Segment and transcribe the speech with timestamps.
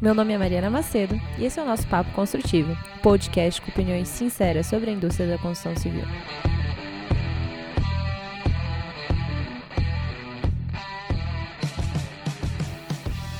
[0.00, 4.08] Meu nome é Mariana Macedo e esse é o nosso Papo Construtivo, podcast com opiniões
[4.08, 6.04] sinceras sobre a indústria da construção civil.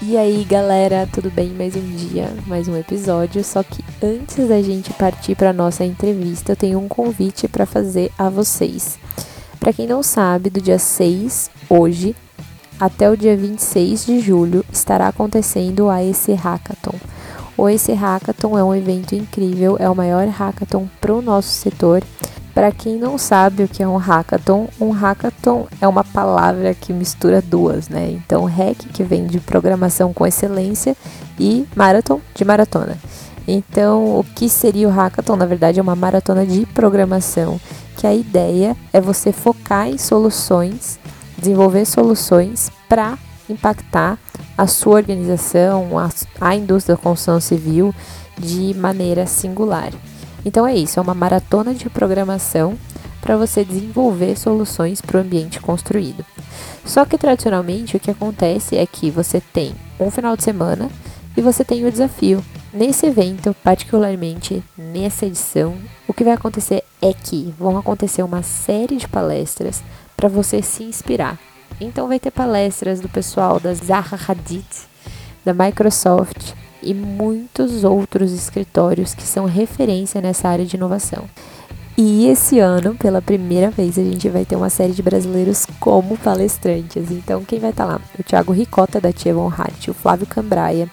[0.03, 1.49] E aí, galera, tudo bem?
[1.49, 3.43] Mais um dia, mais um episódio.
[3.43, 8.13] Só que antes da gente partir para nossa entrevista, eu tenho um convite para fazer
[8.19, 8.99] a vocês.
[9.59, 12.15] Para quem não sabe, do dia 6, hoje,
[12.81, 16.99] até o dia 26 de julho estará acontecendo o AEC Hackathon.
[17.57, 22.03] O AEC Hackathon é um evento incrível, é o maior hackathon para o nosso setor.
[22.55, 26.93] Para quem não sabe o que é um hackathon, um hackathon é uma palavra que
[26.93, 28.11] mistura duas, né?
[28.11, 30.97] Então, hack, que vem de programação com excelência,
[31.39, 32.97] e marathon, de maratona.
[33.47, 35.37] Então, o que seria o hackathon?
[35.37, 37.61] Na verdade, é uma maratona de programação,
[37.97, 40.99] que a ideia é você focar em soluções
[41.41, 44.19] desenvolver soluções para impactar
[44.57, 46.11] a sua organização, a,
[46.41, 47.95] a indústria da construção civil
[48.39, 49.91] de maneira singular.
[50.45, 52.77] Então é isso, é uma maratona de programação
[53.21, 56.25] para você desenvolver soluções para o ambiente construído.
[56.85, 60.91] Só que tradicionalmente o que acontece é que você tem um final de semana
[61.37, 62.43] e você tem o desafio.
[62.73, 68.97] Nesse evento, particularmente nessa edição, o que vai acontecer é que vão acontecer uma série
[68.97, 69.83] de palestras
[70.21, 71.39] para você se inspirar.
[71.81, 74.67] Então vai ter palestras do pessoal da Zaha Hadid,
[75.43, 81.25] da Microsoft e muitos outros escritórios que são referência nessa área de inovação.
[81.97, 86.19] E esse ano, pela primeira vez, a gente vai ter uma série de brasileiros como
[86.19, 87.11] palestrantes.
[87.11, 88.01] Então, quem vai estar tá lá?
[88.19, 90.89] O Thiago Ricota, da Tia Hart, o Flávio Cambraia,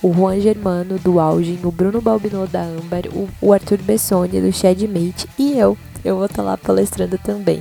[0.00, 3.02] o Juan Germano, do Algin, o Bruno Balbinot, da Ambar,
[3.40, 5.76] o, Arthur Bessoni, do Shadmate e eu.
[6.04, 7.60] Eu vou estar tá lá palestrando também.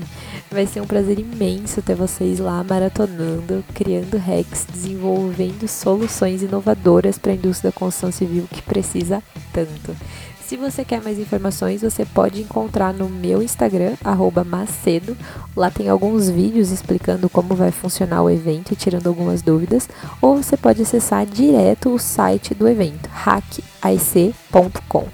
[0.50, 7.34] Vai ser um prazer imenso ter vocês lá maratonando, criando hacks, desenvolvendo soluções inovadoras para
[7.34, 9.22] a indústria da construção civil que precisa
[9.52, 9.96] tanto.
[10.48, 13.98] Se você quer mais informações, você pode encontrar no meu Instagram,
[14.46, 15.18] Macedo.
[15.54, 19.90] Lá tem alguns vídeos explicando como vai funcionar o evento e tirando algumas dúvidas.
[20.22, 25.06] Ou você pode acessar direto o site do evento, hackic.com,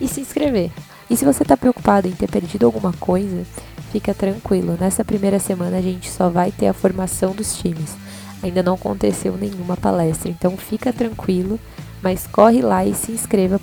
[0.00, 0.72] e se inscrever.
[1.08, 3.46] E se você está preocupado em ter perdido alguma coisa,
[3.90, 7.96] Fica tranquilo, nessa primeira semana a gente só vai ter a formação dos times.
[8.40, 11.58] Ainda não aconteceu nenhuma palestra, então fica tranquilo,
[12.00, 13.60] mas corre lá e se inscreva.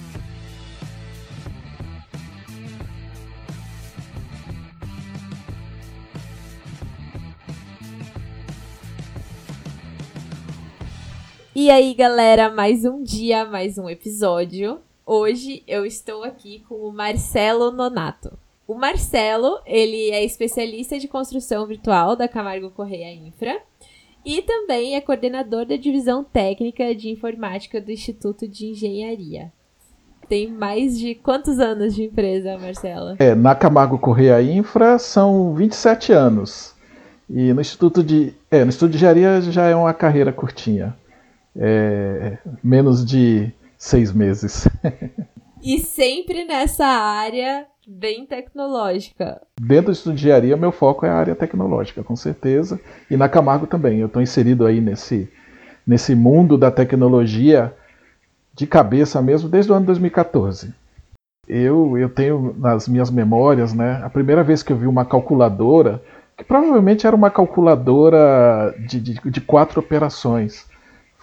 [11.56, 14.82] E aí, galera, mais um dia, mais um episódio.
[15.06, 18.38] Hoje eu estou aqui com o Marcelo Nonato.
[18.68, 23.62] O Marcelo, ele é especialista de construção virtual da Camargo Correia Infra
[24.26, 29.54] e também é coordenador da divisão técnica de informática do Instituto de Engenharia.
[30.28, 33.16] Tem mais de quantos anos de empresa, Marcelo?
[33.20, 36.76] É, na Camargo Correia Infra são 27 anos.
[37.30, 40.94] E no Instituto de, é, no Instituto de Engenharia já é uma carreira curtinha.
[41.56, 44.68] É, menos de seis meses.
[45.64, 49.42] e sempre nessa área bem tecnológica.
[49.60, 52.80] Dentro de engenharia, meu foco é a área tecnológica, com certeza.
[53.10, 54.00] E na Camargo também.
[54.00, 55.32] Eu estou inserido aí nesse,
[55.86, 57.74] nesse mundo da tecnologia
[58.54, 60.74] de cabeça mesmo desde o ano 2014.
[61.48, 66.04] Eu, eu tenho nas minhas memórias, né, a primeira vez que eu vi uma calculadora,
[66.36, 70.67] que provavelmente era uma calculadora de, de, de quatro operações.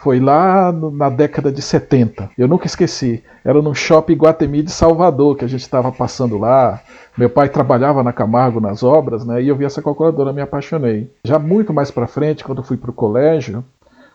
[0.05, 2.33] Foi lá no, na década de 70.
[2.37, 3.25] Eu nunca esqueci.
[3.43, 6.83] Era no shopping Guatemi de Salvador que a gente estava passando lá.
[7.17, 9.43] Meu pai trabalhava na Camargo nas obras, né?
[9.43, 11.11] E eu vi essa calculadora, me apaixonei.
[11.25, 13.65] Já muito mais para frente, quando fui para o colégio,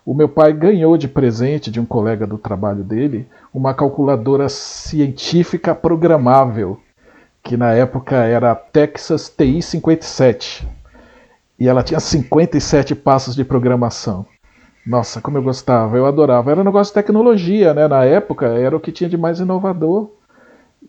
[0.05, 5.73] o meu pai ganhou de presente de um colega do trabalho dele uma calculadora científica
[5.73, 6.79] programável,
[7.41, 10.67] que na época era a Texas TI 57.
[11.59, 14.27] E ela tinha 57 passos de programação.
[14.89, 16.49] Nossa, como eu gostava, eu adorava.
[16.49, 17.87] Era um negócio de tecnologia, né?
[17.87, 20.09] Na época era o que tinha de mais inovador.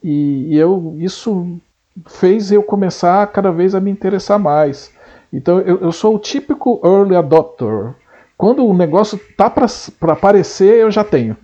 [0.03, 1.59] E, e eu, isso
[2.07, 4.91] fez eu começar cada vez a me interessar mais.
[5.31, 7.95] Então eu, eu sou o típico early adopter.
[8.39, 9.67] Quando o negócio tá para
[10.15, 11.37] aparecer, eu já tenho.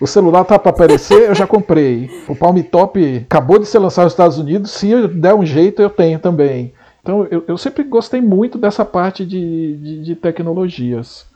[0.00, 2.08] O celular tá para aparecer, eu já comprei.
[2.26, 5.82] O Palm Top acabou de ser lançado nos Estados Unidos, se eu der um jeito,
[5.82, 6.72] eu tenho também.
[7.02, 11.28] Então eu, eu sempre gostei muito dessa parte de, de, de tecnologias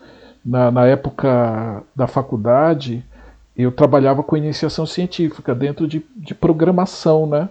[0.44, 3.04] na, na época da faculdade,
[3.56, 7.48] eu trabalhava com iniciação científica dentro de, de programação, né?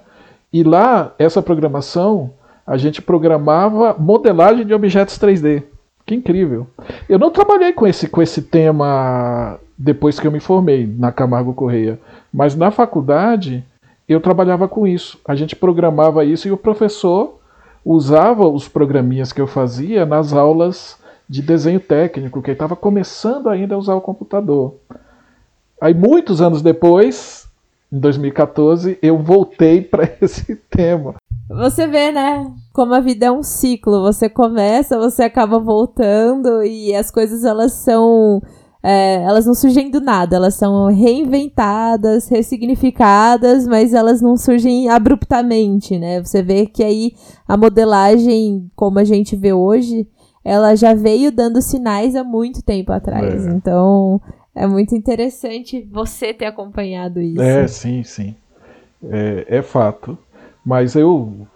[0.51, 2.31] E lá, essa programação,
[2.67, 5.63] a gente programava modelagem de objetos 3D.
[6.05, 6.67] Que incrível.
[7.07, 11.53] Eu não trabalhei com esse, com esse tema depois que eu me formei na Camargo
[11.53, 11.99] Correia,
[12.31, 13.63] mas na faculdade
[14.07, 15.17] eu trabalhava com isso.
[15.25, 17.39] A gente programava isso e o professor
[17.85, 20.97] usava os programinhas que eu fazia nas aulas
[21.33, 24.75] de desenho técnico, que estava começando ainda a usar o computador.
[25.81, 27.47] Aí, muitos anos depois,
[27.91, 31.15] em 2014, eu voltei para esse tema.
[31.49, 32.45] Você vê, né?
[32.71, 34.03] Como a vida é um ciclo.
[34.03, 38.39] Você começa, você acaba voltando e as coisas elas são.
[38.83, 45.97] É, elas não surgem do nada, elas são reinventadas, ressignificadas, mas elas não surgem abruptamente,
[45.97, 46.21] né?
[46.21, 47.13] Você vê que aí
[47.47, 50.05] a modelagem, como a gente vê hoje,
[50.43, 53.47] ela já veio dando sinais há muito tempo atrás.
[53.47, 53.51] É.
[53.51, 54.21] Então,
[54.53, 57.41] é muito interessante você ter acompanhado isso.
[57.41, 58.35] É, sim, sim.
[59.09, 60.17] É, é fato.
[60.65, 61.47] Mas eu,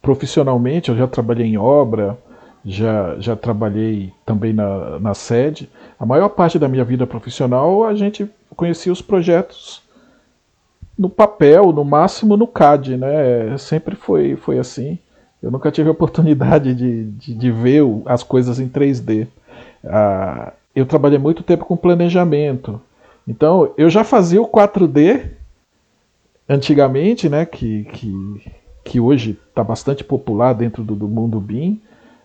[0.00, 2.18] profissionalmente, eu já trabalhei em obra,
[2.64, 5.68] já, já trabalhei também na, na sede.
[5.98, 9.82] A maior parte da minha vida profissional, a gente conhecia os projetos
[10.98, 13.56] no papel, no máximo no CAD, né?
[13.56, 14.98] Sempre foi, foi assim.
[15.42, 19.26] Eu nunca tive a oportunidade de, de, de ver as coisas em 3D.
[19.84, 22.80] Ah, eu trabalhei muito tempo com planejamento.
[23.26, 25.30] Então, eu já fazia o 4D
[26.48, 28.42] antigamente, né, que, que,
[28.84, 31.80] que hoje está bastante popular dentro do, do mundo BIM,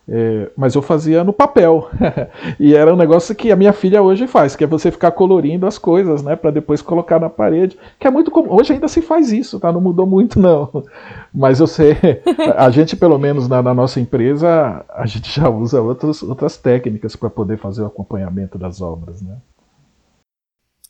[0.08, 1.90] é, mas eu fazia no papel.
[2.60, 5.66] e era um negócio que a minha filha hoje faz, que é você ficar colorindo
[5.66, 8.54] as coisas, né, para depois colocar na parede, que é muito comum.
[8.54, 9.72] Hoje ainda se faz isso, tá?
[9.72, 10.84] Não mudou muito não.
[11.34, 11.98] Mas eu sei,
[12.56, 17.16] a gente pelo menos na, na nossa empresa, a gente já usa outras, outras técnicas
[17.16, 19.38] para poder fazer o acompanhamento das obras, né?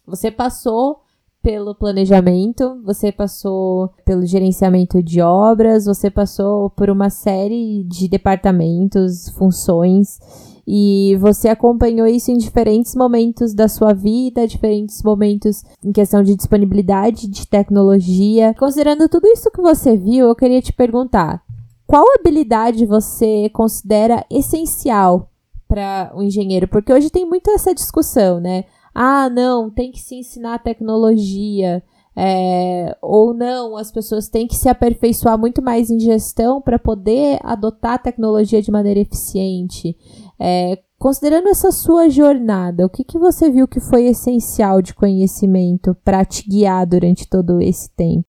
[0.06, 1.03] Você passou
[1.44, 9.28] pelo planejamento, você passou pelo gerenciamento de obras, você passou por uma série de departamentos,
[9.38, 10.20] funções,
[10.66, 16.34] e você acompanhou isso em diferentes momentos da sua vida, diferentes momentos em questão de
[16.34, 18.56] disponibilidade de tecnologia.
[18.58, 21.44] Considerando tudo isso que você viu, eu queria te perguntar:
[21.86, 25.30] qual habilidade você considera essencial
[25.68, 26.70] para o um engenheiro?
[26.70, 28.64] Porque hoje tem muito essa discussão, né?
[28.94, 31.84] Ah, não, tem que se ensinar tecnologia.
[32.16, 37.40] É, ou não, as pessoas têm que se aperfeiçoar muito mais em gestão para poder
[37.42, 39.98] adotar a tecnologia de maneira eficiente.
[40.40, 45.96] É, considerando essa sua jornada, o que, que você viu que foi essencial de conhecimento
[46.04, 48.26] para te guiar durante todo esse tempo?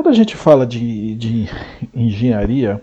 [0.00, 1.46] Quando a gente fala de, de
[1.92, 2.82] engenharia,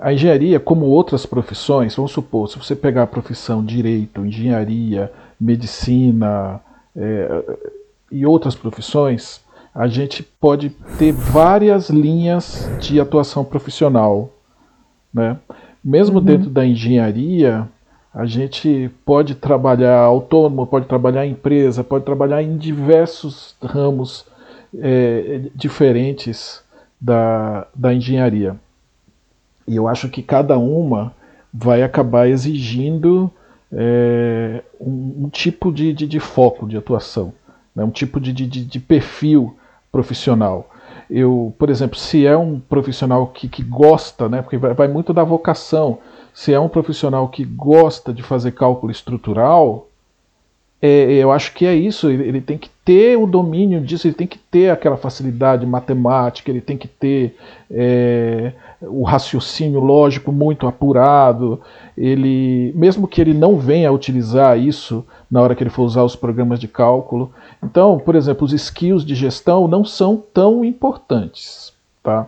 [0.00, 6.60] a engenharia, como outras profissões, vamos supor, se você pegar a profissão direito, engenharia, medicina
[6.94, 7.44] é,
[8.10, 9.40] e outras profissões,
[9.74, 14.30] a gente pode ter várias linhas de atuação profissional.
[15.12, 15.36] Né?
[15.84, 16.24] Mesmo uhum.
[16.24, 17.68] dentro da engenharia,
[18.14, 24.24] a gente pode trabalhar autônomo, pode trabalhar em empresa, pode trabalhar em diversos ramos
[24.78, 26.62] é, diferentes
[26.98, 28.56] da, da engenharia.
[29.66, 31.12] E eu acho que cada uma
[31.52, 33.30] vai acabar exigindo
[33.72, 37.32] é, um, um, tipo de, de, de, foco de atuação,
[37.74, 37.82] né?
[37.82, 39.56] um tipo de, de, de, perfil
[39.90, 40.70] profissional.
[41.10, 45.12] Eu, por exemplo, se é um profissional que, que gosta, né, porque vai, vai muito
[45.12, 45.98] da vocação,
[46.34, 49.88] se é um profissional que gosta de fazer cálculo estrutural,
[50.80, 52.10] é, eu acho que é isso.
[52.10, 56.50] Ele, ele, tem que ter o domínio disso, ele tem que ter aquela facilidade matemática,
[56.50, 57.36] ele tem que ter
[57.70, 58.52] é,
[58.88, 61.60] o raciocínio lógico muito apurado.
[61.96, 66.02] Ele, mesmo que ele não venha a utilizar isso na hora que ele for usar
[66.02, 67.32] os programas de cálculo.
[67.62, 72.26] Então, por exemplo, os skills de gestão não são tão importantes, tá?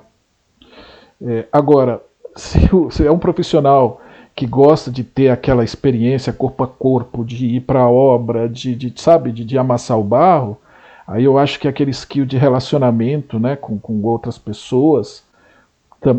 [1.20, 2.02] É, agora,
[2.36, 2.58] se,
[2.90, 4.00] se é um profissional
[4.34, 8.74] que gosta de ter aquela experiência corpo a corpo, de ir para a obra, de,
[8.74, 10.56] de, sabe, de, de amassar o barro,
[11.08, 15.26] aí eu acho que aquele skill de relacionamento né, com, com outras pessoas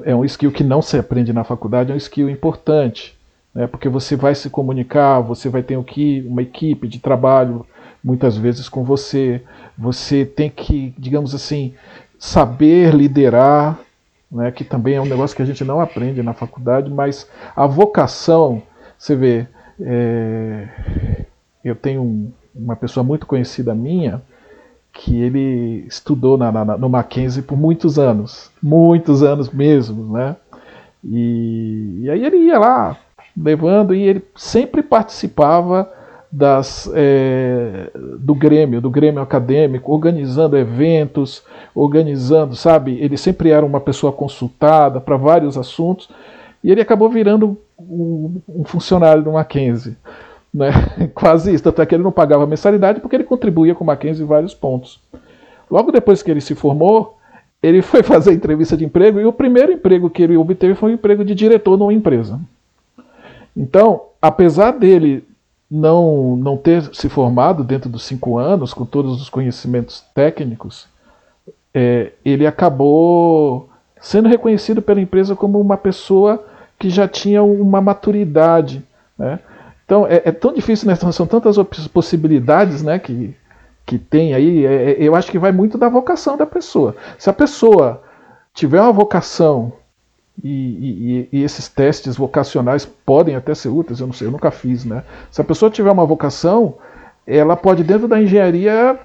[0.03, 3.17] é um skill que não se aprende na faculdade, é um skill importante,
[3.53, 7.65] né, porque você vai se comunicar, você vai ter que, uma equipe de trabalho
[8.03, 9.41] muitas vezes com você,
[9.77, 11.73] você tem que, digamos assim,
[12.17, 13.79] saber liderar,
[14.31, 17.65] né, que também é um negócio que a gente não aprende na faculdade, mas a
[17.65, 18.61] vocação,
[18.97, 19.47] você vê,
[19.81, 20.67] é,
[21.63, 24.21] eu tenho um, uma pessoa muito conhecida minha
[24.93, 30.35] que ele estudou na, na, no Mackenzie por muitos anos, muitos anos mesmo, né?
[31.03, 32.97] E, e aí ele ia lá
[33.35, 35.89] levando e ele sempre participava
[36.31, 41.43] das, é, do Grêmio, do Grêmio acadêmico, organizando eventos,
[41.73, 42.99] organizando, sabe?
[42.99, 46.09] Ele sempre era uma pessoa consultada para vários assuntos
[46.63, 49.95] e ele acabou virando um, um funcionário do Mackenzie.
[50.53, 50.71] Né?
[51.13, 54.23] Quase isso, tanto é que ele não pagava mensalidade porque ele contribuía com o Mackenzie
[54.23, 54.99] em vários pontos.
[55.69, 57.17] Logo depois que ele se formou,
[57.61, 60.95] ele foi fazer entrevista de emprego e o primeiro emprego que ele obteve foi um
[60.95, 62.39] emprego de diretor numa empresa.
[63.55, 65.23] Então, apesar dele
[65.69, 70.87] não, não ter se formado dentro dos cinco anos, com todos os conhecimentos técnicos,
[71.73, 73.69] é, ele acabou
[74.01, 76.43] sendo reconhecido pela empresa como uma pessoa
[76.79, 78.81] que já tinha uma maturidade.
[79.17, 79.39] Né?
[79.89, 80.93] Então é, é, tão difícil, né?
[80.93, 83.35] são tantas possibilidades né, que,
[83.87, 84.63] que tem aí.
[84.63, 86.95] É, é, eu acho que vai muito da vocação da pessoa.
[87.17, 87.99] Se a pessoa
[88.53, 89.73] tiver uma vocação
[90.43, 94.51] e, e, e, esses testes vocacionais podem até ser úteis, eu não sei, eu nunca
[94.51, 95.03] fiz, né?
[95.31, 96.75] Se a pessoa tiver uma vocação,
[97.25, 98.95] ela pode, dentro da engenharia,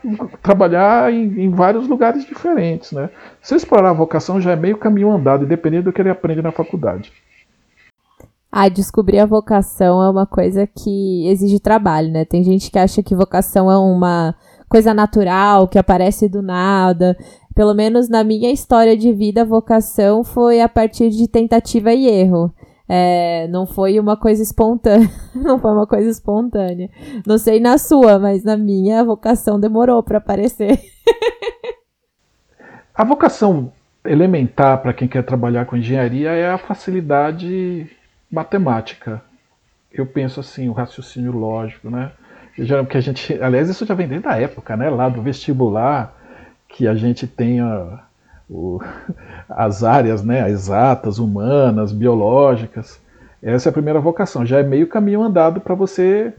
[0.42, 3.08] trabalhar em, em vários lugares diferentes, né?
[3.40, 6.52] Se explorar a vocação já é meio caminho andado, independente do que ele aprende na
[6.52, 7.10] faculdade.
[8.56, 12.24] Ah, descobrir a vocação é uma coisa que exige trabalho, né?
[12.24, 14.32] Tem gente que acha que vocação é uma
[14.68, 17.16] coisa natural, que aparece do nada.
[17.52, 22.06] Pelo menos na minha história de vida, a vocação foi a partir de tentativa e
[22.06, 22.54] erro.
[22.88, 25.10] É, não foi uma coisa espontânea.
[25.34, 26.88] não foi uma coisa espontânea.
[27.26, 30.78] Não sei na sua, mas na minha a vocação demorou para aparecer.
[32.94, 33.72] a vocação
[34.04, 37.90] elementar para quem quer trabalhar com engenharia é a facilidade
[38.34, 39.22] matemática.
[39.92, 42.10] Eu penso assim, o raciocínio lógico, né?
[42.58, 44.90] Já, que a gente, aliás, isso já vem desde a época, né?
[44.90, 46.14] Lá do vestibular,
[46.68, 48.00] que a gente tenha
[48.50, 48.80] o,
[49.48, 50.50] as áreas, né?
[50.50, 53.00] Exatas, humanas, biológicas.
[53.42, 54.44] Essa é a primeira vocação.
[54.44, 56.34] Já é meio caminho andado para você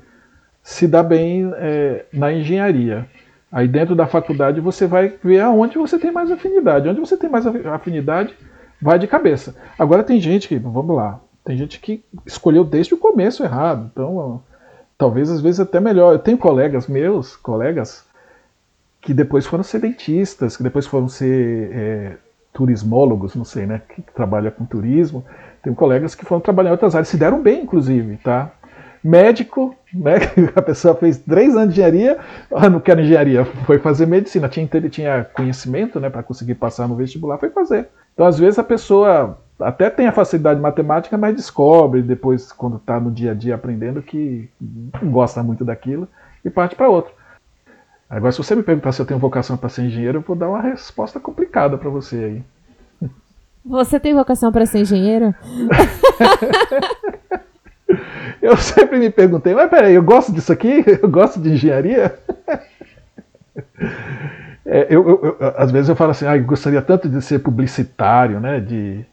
[0.62, 3.08] se dar bem é, na engenharia.
[3.52, 6.90] Aí dentro da faculdade você vai ver aonde você tem mais afinidade.
[6.90, 8.36] Onde você tem mais afinidade,
[8.82, 9.56] vai de cabeça.
[9.78, 13.90] Agora tem gente que, vamos lá, tem gente que escolheu desde o começo errado.
[13.94, 14.42] Então,
[14.98, 16.14] talvez às vezes até melhor.
[16.14, 18.04] Eu tenho colegas meus, colegas,
[19.00, 22.18] que depois foram ser dentistas, que depois foram ser é,
[22.52, 23.80] turismólogos, não sei, né?
[23.88, 25.24] Que trabalha com turismo.
[25.62, 28.52] Tenho colegas que foram trabalhar em outras áreas, se deram bem, inclusive, tá?
[29.04, 30.16] Médico, né?
[30.56, 32.18] A pessoa fez três anos de engenharia,
[32.52, 36.96] ah, não quero engenharia, foi fazer medicina, tinha, tinha conhecimento, né, para conseguir passar no
[36.96, 37.88] vestibular, foi fazer.
[38.16, 43.00] Então, às vezes, a pessoa até tem a facilidade matemática, mas descobre depois, quando está
[43.00, 46.07] no dia a dia aprendendo, que não gosta muito daquilo
[46.43, 47.13] e parte para outro.
[48.09, 50.50] Agora, se você me perguntar se eu tenho vocação para ser engenheiro, eu vou dar
[50.50, 52.43] uma resposta complicada para você aí.
[53.65, 55.33] Você tem vocação para ser engenheiro?
[58.39, 60.83] eu sempre me perguntei, mas peraí, eu gosto disso aqui?
[61.01, 62.19] Eu gosto de engenharia?
[64.67, 67.38] É, eu, eu, eu, às vezes eu falo assim, ah, eu gostaria tanto de ser
[67.38, 68.59] publicitário, né?
[68.59, 69.05] De,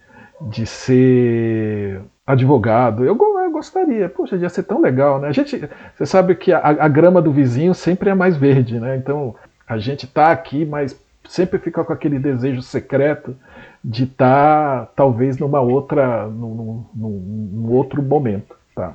[0.48, 3.04] de ser advogado.
[3.04, 5.28] Eu, eu gostaria, poxa, ia ser tão legal, né?
[5.28, 8.96] A gente, você sabe que a, a grama do vizinho sempre é mais verde, né?
[8.96, 9.34] Então
[9.66, 13.36] a gente está aqui, mas sempre fica com aquele desejo secreto
[13.84, 18.94] de estar, tá, talvez, numa outra, num, num, num, outro momento, tá?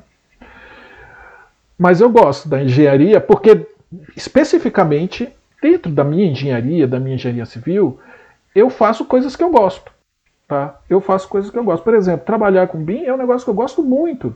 [1.77, 3.67] Mas eu gosto da engenharia porque,
[4.15, 5.29] especificamente,
[5.61, 7.99] dentro da minha engenharia, da minha engenharia civil,
[8.55, 9.91] eu faço coisas que eu gosto.
[10.47, 10.79] Tá?
[10.89, 11.83] Eu faço coisas que eu gosto.
[11.83, 14.33] Por exemplo, trabalhar com BIM é um negócio que eu gosto muito.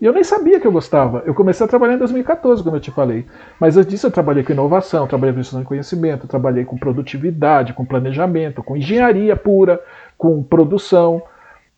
[0.00, 1.22] E eu nem sabia que eu gostava.
[1.26, 3.26] Eu comecei a trabalhar em 2014, como eu te falei.
[3.58, 7.72] Mas antes disso eu trabalhei com inovação, trabalhei com gestão de conhecimento, trabalhei com produtividade,
[7.72, 9.80] com planejamento, com engenharia pura,
[10.16, 11.22] com produção.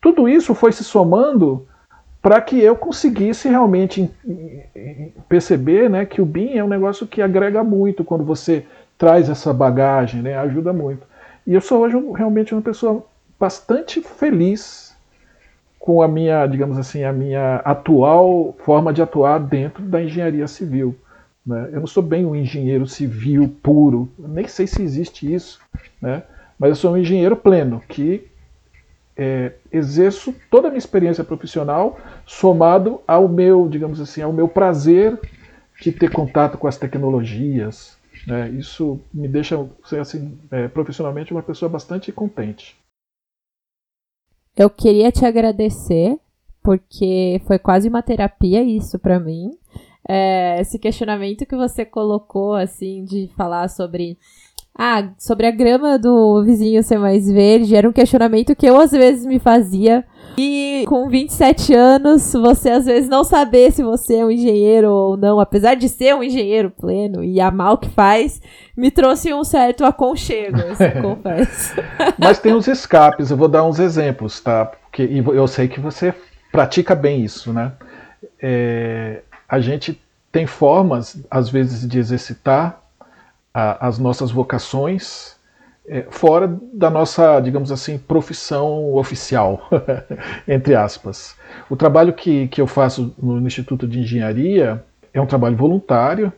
[0.01, 1.65] Tudo isso foi se somando
[2.21, 4.11] para que eu conseguisse realmente
[5.29, 8.65] perceber né, que o BIM é um negócio que agrega muito quando você
[8.97, 11.07] traz essa bagagem, né, ajuda muito.
[11.47, 13.05] E eu sou hoje realmente uma pessoa
[13.39, 14.95] bastante feliz
[15.79, 20.95] com a minha, digamos assim, a minha atual forma de atuar dentro da engenharia civil.
[21.45, 21.69] Né?
[21.71, 25.59] Eu não sou bem um engenheiro civil puro, nem sei se existe isso,
[26.01, 26.23] né?
[26.59, 28.27] mas eu sou um engenheiro pleno que
[29.17, 35.19] é, exerço toda a minha experiência profissional somado ao meu, digamos assim, ao meu prazer
[35.81, 37.97] de ter contato com as tecnologias.
[38.27, 38.49] Né?
[38.49, 39.65] Isso me deixa,
[39.99, 42.77] assim, é, profissionalmente uma pessoa bastante contente.
[44.59, 46.19] Eu queria te agradecer,
[46.61, 49.57] porque foi quase uma terapia isso para mim.
[50.05, 54.17] É, esse questionamento que você colocou, assim, de falar sobre.
[54.81, 58.91] Ah, sobre a grama do vizinho ser mais verde, era um questionamento que eu às
[58.91, 60.05] vezes me fazia.
[60.37, 65.17] E com 27 anos, você às vezes não saber se você é um engenheiro ou
[65.17, 68.41] não, apesar de ser um engenheiro pleno e amar o que faz,
[68.77, 71.73] me trouxe um certo aconchego, assim, confesso.
[72.17, 74.63] Mas tem uns escapes, eu vou dar uns exemplos, tá?
[74.63, 76.13] Porque eu sei que você
[76.53, 77.73] pratica bem isso, né?
[78.41, 82.81] É, a gente tem formas, às vezes, de exercitar
[83.53, 85.39] a, as nossas vocações
[85.89, 89.67] é, fora da nossa, digamos assim, profissão oficial,
[90.47, 91.35] entre aspas.
[91.69, 96.31] O trabalho que, que eu faço no Instituto de Engenharia é um trabalho voluntário,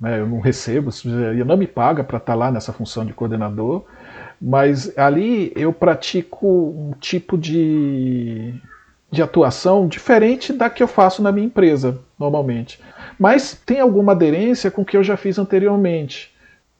[0.00, 0.90] né, eu não recebo,
[1.36, 3.84] eu não me paga para estar lá nessa função de coordenador,
[4.40, 8.54] mas ali eu pratico um tipo de,
[9.10, 12.80] de atuação diferente da que eu faço na minha empresa, normalmente.
[13.18, 16.32] Mas tem alguma aderência com o que eu já fiz anteriormente.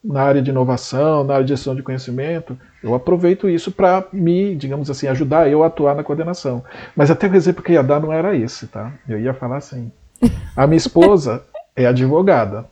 [0.02, 4.54] Na área de inovação, na área de gestão de conhecimento, eu aproveito isso para me,
[4.54, 6.64] digamos assim, ajudar eu a atuar na coordenação.
[6.94, 8.92] Mas até o exemplo que eu ia dar não era esse, tá?
[9.08, 9.90] Eu ia falar assim.
[10.56, 11.42] A minha esposa
[11.74, 12.66] é advogada.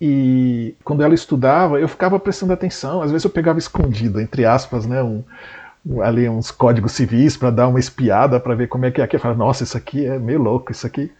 [0.00, 3.02] E quando ela estudava, eu ficava prestando atenção.
[3.02, 5.22] Às vezes eu pegava escondido, entre aspas, né, um,
[6.02, 9.16] ali uns códigos civis para dar uma espiada para ver como é que é aqui.
[9.16, 11.12] Eu falava, nossa, isso aqui é meio louco, isso aqui.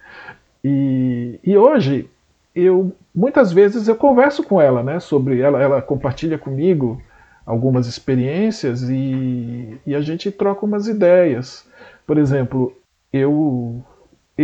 [0.64, 2.09] E, e hoje
[2.62, 7.00] eu muitas vezes eu converso com ela, né, sobre ela, ela compartilha comigo
[7.45, 11.67] algumas experiências e, e a gente troca umas ideias.
[12.07, 12.73] Por exemplo,
[13.12, 13.83] eu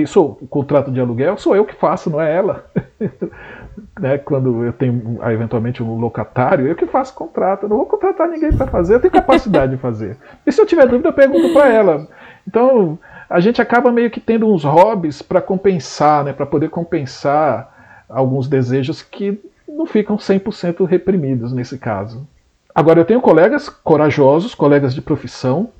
[0.06, 2.66] sou o contrato de aluguel sou eu que faço, não é ela.
[4.00, 7.64] né, quando eu tenho eventualmente um locatário, eu que faço contrato.
[7.64, 10.16] Eu não vou contratar ninguém para fazer, eu tenho capacidade de fazer.
[10.46, 12.08] E se eu tiver dúvida, eu pergunto para ela.
[12.46, 17.75] Então, a gente acaba meio que tendo uns hobbies para compensar, né, para poder compensar
[18.08, 22.26] alguns desejos que não ficam 100% reprimidos nesse caso.
[22.74, 25.70] Agora, eu tenho colegas corajosos, colegas de profissão,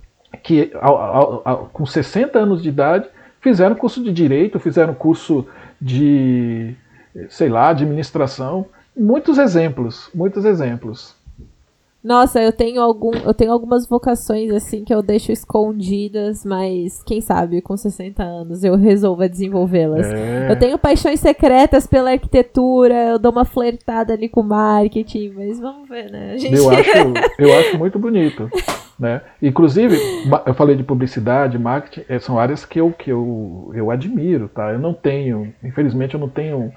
[0.43, 3.07] que ao, ao, ao, com 60 anos de idade
[3.41, 5.47] fizeram curso de direito, fizeram curso
[5.81, 6.75] de
[7.29, 8.67] sei lá, administração.
[8.97, 11.15] Muitos exemplos, muitos exemplos.
[12.03, 17.21] Nossa, eu tenho algum, eu tenho algumas vocações assim que eu deixo escondidas, mas quem
[17.21, 20.07] sabe com 60 anos eu resolva desenvolvê-las.
[20.07, 20.51] É...
[20.51, 25.89] Eu tenho paixões secretas pela arquitetura, eu dou uma flertada ali com marketing, mas vamos
[25.89, 26.39] ver, né?
[26.39, 26.57] Gente...
[26.57, 26.91] Eu, acho,
[27.39, 28.49] eu acho muito bonito.
[28.99, 29.21] Né?
[29.43, 29.99] Inclusive,
[30.47, 34.73] eu falei de publicidade, marketing, eh, são áreas que eu, que eu, eu admiro, tá?
[34.73, 36.73] Eu não tenho, infelizmente eu não tenho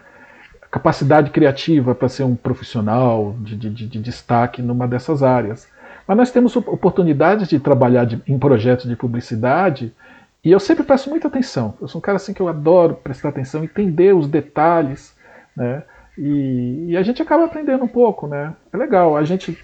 [0.71, 5.67] capacidade criativa para ser um profissional de, de, de, destaque numa dessas áreas.
[6.07, 9.93] Mas nós temos oportunidades de trabalhar de, em projetos de publicidade
[10.43, 11.73] e eu sempre presto muita atenção.
[11.81, 15.15] Eu sou um cara assim que eu adoro prestar atenção, entender os detalhes,
[15.55, 15.83] né?
[16.17, 18.53] E, e a gente acaba aprendendo um pouco, né?
[18.71, 19.17] É legal.
[19.17, 19.57] A gente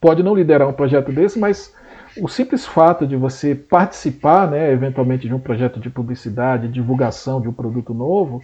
[0.00, 1.74] pode não liderar um projeto desse, mas
[2.16, 7.48] o simples fato de você participar, né, eventualmente, de um projeto de publicidade, divulgação de
[7.48, 8.40] um produto novo,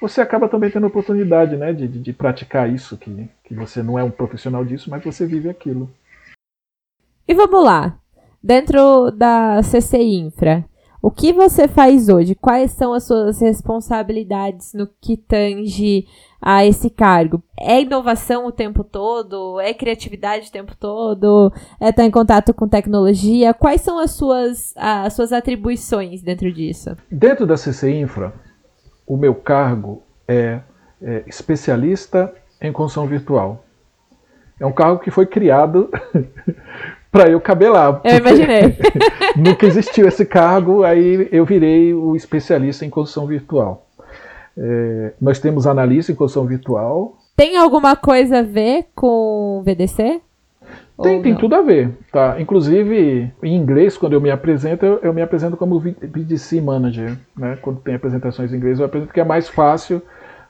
[0.00, 3.82] você acaba também tendo a oportunidade né, de, de, de, praticar isso, que, que você
[3.82, 5.90] não é um profissional disso, mas você vive aquilo.
[7.26, 7.98] E vamos lá.
[8.42, 10.64] Dentro da CC Infra,
[11.04, 12.34] o que você faz hoje?
[12.34, 16.06] Quais são as suas responsabilidades no que tange
[16.40, 17.42] a esse cargo?
[17.60, 19.60] É inovação o tempo todo?
[19.60, 21.52] É criatividade o tempo todo?
[21.78, 23.52] É estar em contato com tecnologia?
[23.52, 26.96] Quais são as suas, as suas atribuições dentro disso?
[27.10, 28.32] Dentro da CC Infra,
[29.06, 30.60] o meu cargo é,
[31.02, 33.64] é especialista em construção virtual.
[34.58, 35.90] É um cargo que foi criado
[37.10, 38.00] para eu cabelar.
[38.04, 38.76] Eu imaginei.
[39.36, 43.86] nunca existiu esse cargo, aí eu virei o especialista em construção virtual.
[44.56, 47.18] É, nós temos analista em construção virtual.
[47.36, 50.20] Tem alguma coisa a ver com VDC?
[51.04, 52.40] Tem, tem tudo a ver, tá?
[52.40, 57.58] Inclusive, em inglês, quando eu me apresento, eu, eu me apresento como VDC Manager, né?
[57.60, 60.02] Quando tem apresentações em inglês, eu apresento que é mais fácil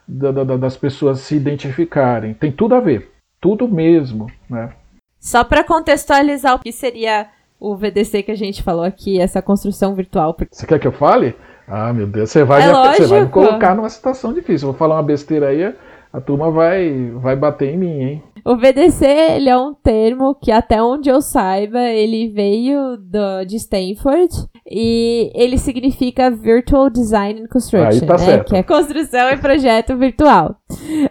[0.07, 2.33] da, da, das pessoas se identificarem.
[2.33, 4.71] Tem tudo a ver, tudo mesmo, né?
[5.19, 7.27] Só para contextualizar o que seria
[7.59, 10.35] o VDC que a gente falou aqui, essa construção virtual.
[10.51, 11.35] Você quer que eu fale?
[11.67, 14.67] Ah, meu Deus, você vai, é me, você vai me colocar numa situação difícil.
[14.67, 15.73] Vou falar uma besteira aí,
[16.15, 18.23] a turma vai, vai bater em mim, hein?
[18.45, 23.55] O VDC, ele é um termo que até onde eu saiba, ele veio do, de
[23.57, 24.29] Stanford
[24.69, 28.43] e ele significa Virtual Design and Construction, tá né?
[28.43, 30.55] que é construção e projeto virtual.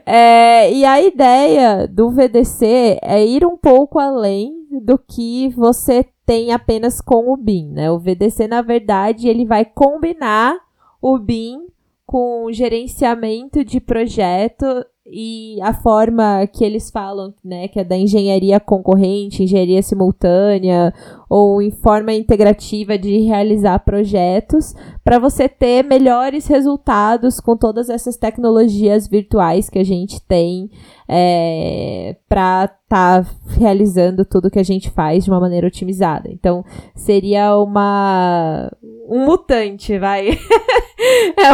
[0.07, 6.53] É, e a ideia do VDC é ir um pouco além do que você tem
[6.53, 7.91] apenas com o BIM, né?
[7.91, 10.57] O VDC, na verdade, ele vai combinar
[11.03, 11.67] o BIM
[12.07, 14.65] com gerenciamento de projeto
[15.07, 20.95] e a forma que eles falam, né, que é da engenharia concorrente, engenharia simultânea,
[21.29, 28.17] ou em forma integrativa de realizar projetos, para você ter melhores resultados com todas essas
[28.17, 30.71] tecnologias virtuais que a gente tem
[31.07, 36.31] é, para estar tá realizando tudo que a gente faz de uma maneira otimizada.
[36.31, 36.65] Então,
[36.95, 38.71] seria uma
[39.09, 40.39] um mutante, vai.
[41.37, 41.53] é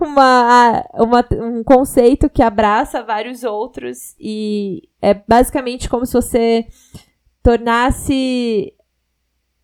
[0.00, 6.66] uma, uma, um conceito que abraça vários outros e é basicamente como se você
[7.42, 8.72] tornasse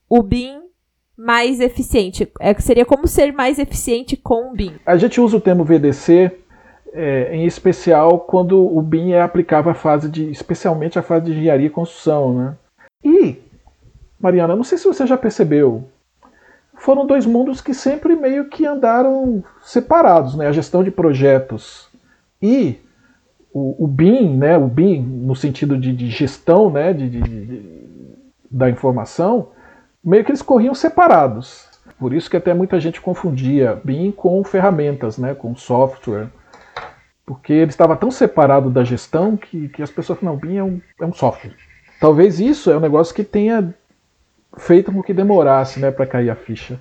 [0.09, 0.61] o BIM
[1.17, 2.31] mais eficiente.
[2.41, 4.75] É, seria como ser mais eficiente com o BIM.
[4.87, 6.31] A gente usa o termo VDC
[6.93, 11.33] é, em especial quando o BIM é aplicável à fase de, especialmente à fase de
[11.33, 12.57] engenharia e construção, né?
[13.05, 13.37] E,
[14.21, 15.89] Mariana, não sei se você já percebeu,
[16.83, 20.49] foram dois mundos que sempre meio que andaram separados, né?
[20.49, 21.89] A gestão de projetos
[22.43, 22.81] e
[23.53, 24.59] o, o BIM, né?
[24.59, 26.93] O BIM no sentido de, de gestão, né?
[26.93, 27.63] De, de, de,
[28.51, 29.51] da informação,
[30.05, 31.69] meio que eles corriam separados.
[32.01, 35.35] Por isso que até muita gente confundia BIM com ferramentas, né?
[35.35, 36.29] Com software
[37.25, 40.65] porque ele estava tão separado da gestão que, que as pessoas falaram, não, BIM é
[40.65, 41.55] um, é um software.
[42.01, 43.73] Talvez isso é um negócio que tenha
[44.57, 46.79] feito com que demorasse né, para cair a ficha.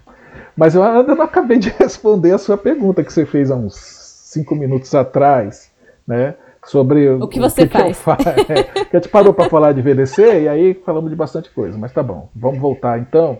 [0.56, 3.76] Mas eu ainda não acabei de responder a sua pergunta que você fez há uns
[3.76, 5.72] cinco minutos atrás,
[6.08, 6.36] né?
[6.66, 8.24] Sobre o que você o que faz.
[8.24, 11.16] Que, eu é, que a gente parou para falar de VDC e aí falamos de
[11.16, 13.40] bastante coisa, mas tá bom, vamos voltar então.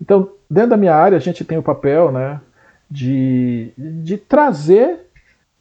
[0.00, 2.40] Então, dentro da minha área, a gente tem o papel né,
[2.88, 5.00] de, de trazer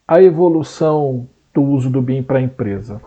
[0.07, 3.01] a evolução do uso do BIM para a empresa.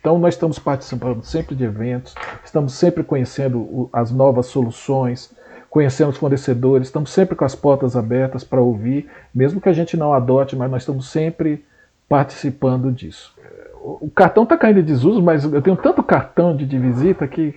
[0.00, 5.34] Então, nós estamos participando sempre de eventos, estamos sempre conhecendo as novas soluções,
[5.68, 9.96] conhecendo os fornecedores, estamos sempre com as portas abertas para ouvir, mesmo que a gente
[9.96, 11.64] não adote, mas nós estamos sempre
[12.08, 13.34] participando disso.
[13.80, 17.54] O cartão está caindo em desuso, mas eu tenho tanto cartão de, de visita que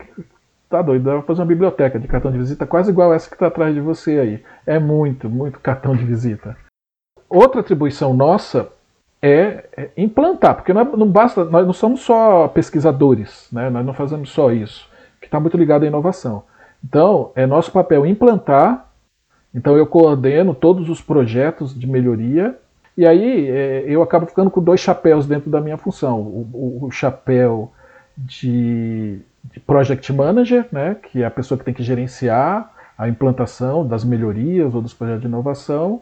[0.70, 3.36] tá doido, dá pra fazer uma biblioteca de cartão de visita quase igual essa que
[3.36, 4.44] está atrás de você aí.
[4.66, 6.56] É muito, muito cartão de visita.
[7.30, 8.70] Outra atribuição nossa
[9.22, 13.70] é, é implantar, porque não, é, não, basta, nós não somos só pesquisadores, né?
[13.70, 16.44] nós não fazemos só isso, que está muito ligado à inovação.
[16.84, 18.90] Então, é nosso papel implantar,
[19.54, 22.58] então eu coordeno todos os projetos de melhoria,
[22.98, 26.20] e aí é, eu acabo ficando com dois chapéus dentro da minha função.
[26.20, 27.72] O, o, o chapéu
[28.18, 30.96] de, de, Project Manager, né?
[30.96, 35.22] que é a pessoa que tem que gerenciar a implantação das melhorias ou dos projetos
[35.22, 36.02] de inovação,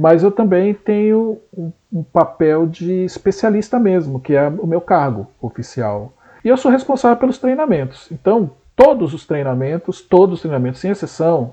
[0.00, 5.26] mas eu também tenho um, um, papel de especialista mesmo, que é o meu cargo
[5.42, 6.14] oficial.
[6.42, 8.10] E eu sou responsável pelos treinamentos.
[8.10, 11.52] Então, todos os treinamentos, todos os treinamentos, sem exceção,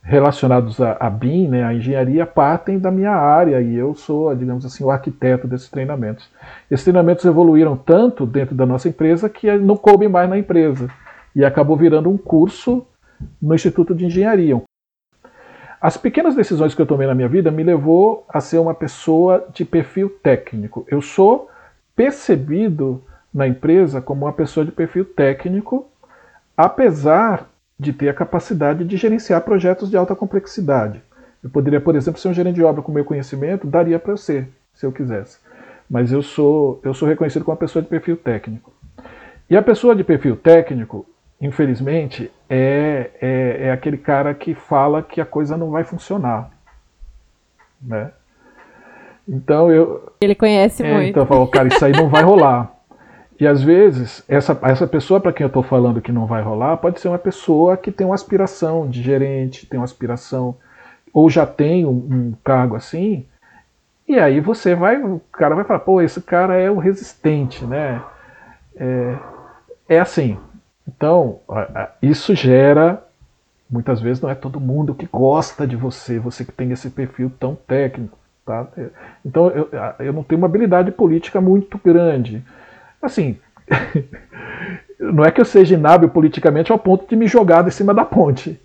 [0.00, 4.84] relacionados a BIM, né, a engenharia, partem da minha área e eu sou, digamos assim,
[4.84, 6.30] o arquiteto desses treinamentos.
[6.70, 10.88] Esses treinamentos evoluíram tanto dentro da nossa empresa que não coube mais na empresa
[11.34, 12.86] e acabou virando um curso
[13.42, 14.62] no Instituto de Engenharia,
[15.80, 19.48] as pequenas decisões que eu tomei na minha vida me levou a ser uma pessoa
[19.54, 20.86] de perfil técnico.
[20.88, 21.48] Eu sou
[21.96, 25.88] percebido na empresa como uma pessoa de perfil técnico,
[26.56, 31.02] apesar de ter a capacidade de gerenciar projetos de alta complexidade.
[31.42, 34.48] Eu poderia, por exemplo, ser um gerente de obra com meu conhecimento, daria para ser,
[34.74, 35.38] se eu quisesse.
[35.88, 38.70] Mas eu sou, eu sou reconhecido como uma pessoa de perfil técnico.
[39.48, 41.06] E a pessoa de perfil técnico,
[41.40, 46.50] infelizmente, é, é, é, aquele cara que fala que a coisa não vai funcionar.
[47.80, 48.10] Né?
[49.26, 50.12] Então eu.
[50.20, 51.10] Ele conhece é, muito.
[51.10, 52.74] Então eu falo, cara, isso aí não vai rolar.
[53.38, 56.76] E às vezes, essa, essa pessoa para quem eu estou falando que não vai rolar,
[56.76, 60.56] pode ser uma pessoa que tem uma aspiração de gerente, tem uma aspiração,
[61.10, 63.26] ou já tem um, um cargo assim,
[64.10, 68.02] e aí você vai, o cara vai falar, pô, esse cara é o resistente, né?
[68.76, 69.16] É,
[69.88, 70.36] é assim,
[70.90, 71.40] então,
[72.02, 73.02] isso gera.
[73.70, 77.30] Muitas vezes não é todo mundo que gosta de você, você que tem esse perfil
[77.38, 78.18] tão técnico.
[78.44, 78.66] Tá?
[79.24, 79.68] Então, eu,
[80.00, 82.42] eu não tenho uma habilidade política muito grande.
[83.00, 83.38] Assim,
[84.98, 88.04] não é que eu seja inábil politicamente ao ponto de me jogar de cima da
[88.04, 88.60] ponte.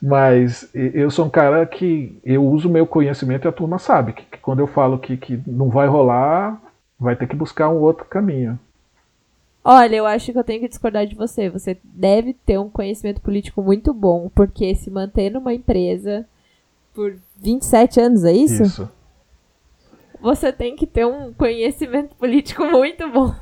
[0.00, 4.24] Mas eu sou um cara que eu uso meu conhecimento e a turma sabe que,
[4.24, 6.60] que quando eu falo que, que não vai rolar,
[7.00, 8.58] vai ter que buscar um outro caminho.
[9.68, 11.50] Olha, eu acho que eu tenho que discordar de você.
[11.50, 16.24] Você deve ter um conhecimento político muito bom, porque se manter numa empresa
[16.94, 18.62] por 27 anos, é isso?
[18.62, 18.88] Isso.
[20.20, 23.34] Você tem que ter um conhecimento político muito bom.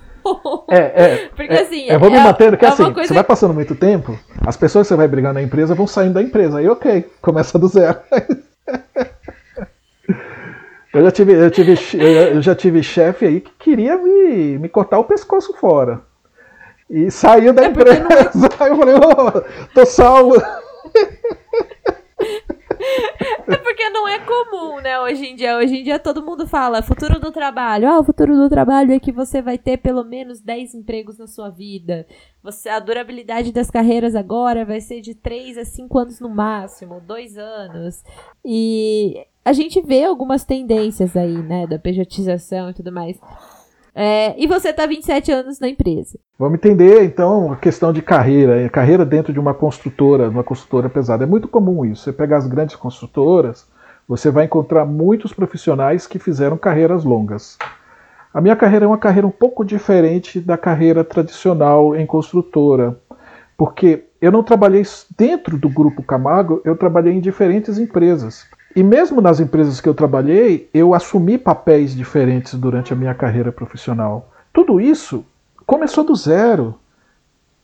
[0.70, 1.28] É, é.
[1.36, 1.90] Porque assim.
[1.90, 3.08] É, vou me é, manter, porque é assim, coisa...
[3.08, 6.14] você vai passando muito tempo, as pessoas que você vai brigar na empresa vão saindo
[6.14, 6.58] da empresa.
[6.58, 8.00] Aí, ok, começa do zero.
[10.94, 14.96] Eu já tive, eu tive, eu já tive chefe aí que queria me, me cortar
[15.00, 16.00] o pescoço fora.
[16.94, 18.04] E saiu da é empresa.
[18.34, 18.66] Não...
[18.68, 20.34] Eu falei, oh, tô salvo.
[23.46, 25.56] É porque não é é comum, né, hoje em dia.
[25.56, 27.88] Hoje em dia todo mundo fala futuro do trabalho.
[27.88, 31.26] Ah, o futuro do trabalho é que você vai ter pelo menos 10 empregos na
[31.26, 32.06] sua vida.
[32.42, 37.00] Você, a durabilidade das carreiras agora vai ser de 3 a 5 anos no máximo,
[37.00, 38.04] 2 anos.
[38.44, 43.18] E a gente vê algumas tendências aí, né, da pejotização e tudo mais.
[43.94, 46.18] É, e você está 27 anos na empresa.
[46.36, 48.68] Vamos entender, então, a questão de carreira.
[48.68, 51.22] Carreira dentro de uma construtora, uma construtora pesada.
[51.22, 52.02] É muito comum isso.
[52.02, 53.66] Você pegar as grandes construtoras,
[54.08, 57.56] você vai encontrar muitos profissionais que fizeram carreiras longas.
[58.32, 62.98] A minha carreira é uma carreira um pouco diferente da carreira tradicional em construtora,
[63.56, 64.82] porque eu não trabalhei
[65.16, 68.44] dentro do Grupo Camargo, eu trabalhei em diferentes empresas.
[68.76, 73.52] E mesmo nas empresas que eu trabalhei, eu assumi papéis diferentes durante a minha carreira
[73.52, 74.28] profissional.
[74.52, 75.24] Tudo isso
[75.64, 76.74] começou do zero.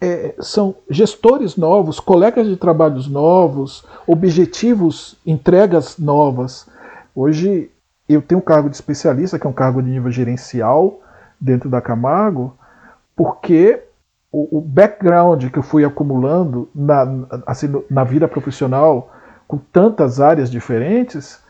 [0.00, 6.66] É, são gestores novos, colegas de trabalhos novos, objetivos, entregas novas.
[7.14, 7.70] Hoje
[8.08, 11.00] eu tenho um cargo de especialista, que é um cargo de nível gerencial
[11.40, 12.56] dentro da Camargo,
[13.14, 13.82] porque
[14.32, 17.06] o, o background que eu fui acumulando na,
[17.46, 19.10] assim, na vida profissional
[19.50, 21.40] com tantas áreas diferentes,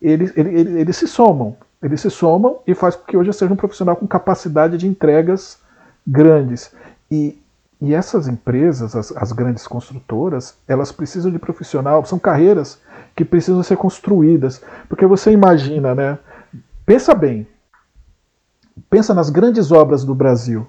[0.00, 1.58] eles, eles, eles, se somam.
[1.82, 4.88] Eles se somam e faz com que hoje eu seja um profissional com capacidade de
[4.88, 5.58] entregas
[6.06, 6.72] grandes.
[7.10, 7.38] E,
[7.78, 12.80] e essas empresas, as, as grandes construtoras, elas precisam de profissional, são carreiras
[13.14, 14.62] que precisam ser construídas.
[14.88, 16.18] Porque você imagina, né?
[16.86, 17.46] Pensa bem.
[18.88, 20.66] Pensa nas grandes obras do Brasil.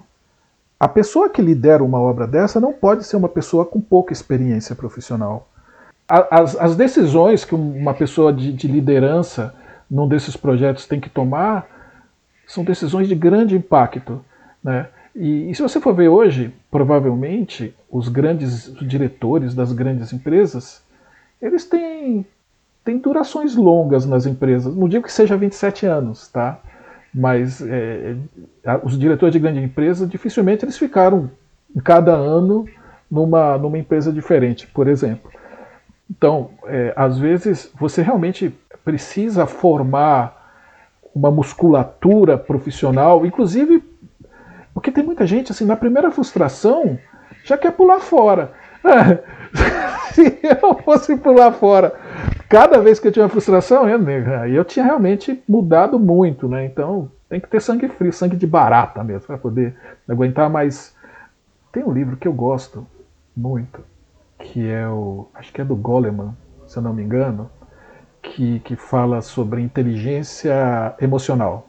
[0.78, 4.76] A pessoa que lidera uma obra dessa não pode ser uma pessoa com pouca experiência
[4.76, 5.48] profissional
[6.12, 9.54] as, as decisões que uma pessoa de, de liderança
[9.90, 11.66] num desses projetos tem que tomar
[12.46, 14.22] são decisões de grande impacto.
[14.62, 14.88] Né?
[15.16, 20.82] E, e, se você for ver hoje, provavelmente os grandes diretores das grandes empresas,
[21.40, 22.26] eles têm,
[22.84, 24.74] têm durações longas nas empresas.
[24.76, 26.60] Não digo que seja 27 anos, tá?
[27.14, 28.16] Mas é,
[28.82, 31.30] os diretores de grande empresa dificilmente eles ficaram
[31.74, 32.66] em cada ano
[33.10, 35.30] numa, numa empresa diferente, por exemplo.
[36.10, 40.40] Então, é, às vezes, você realmente precisa formar
[41.14, 43.82] uma musculatura profissional, inclusive,
[44.74, 46.98] porque tem muita gente, assim, na primeira frustração,
[47.44, 48.52] já quer pular fora.
[50.12, 51.94] Se eu fosse pular fora
[52.52, 53.98] cada vez que eu tinha uma frustração, eu,
[54.46, 56.66] eu tinha realmente mudado muito, né?
[56.66, 59.74] Então, tem que ter sangue frio, sangue de barata mesmo, para poder
[60.06, 60.50] aguentar.
[60.50, 60.94] Mas
[61.72, 62.86] tem um livro que eu gosto
[63.34, 63.82] muito,
[64.42, 65.28] que é o.
[65.34, 67.50] acho que é do Goleman, se eu não me engano,
[68.20, 71.68] que, que fala sobre inteligência emocional.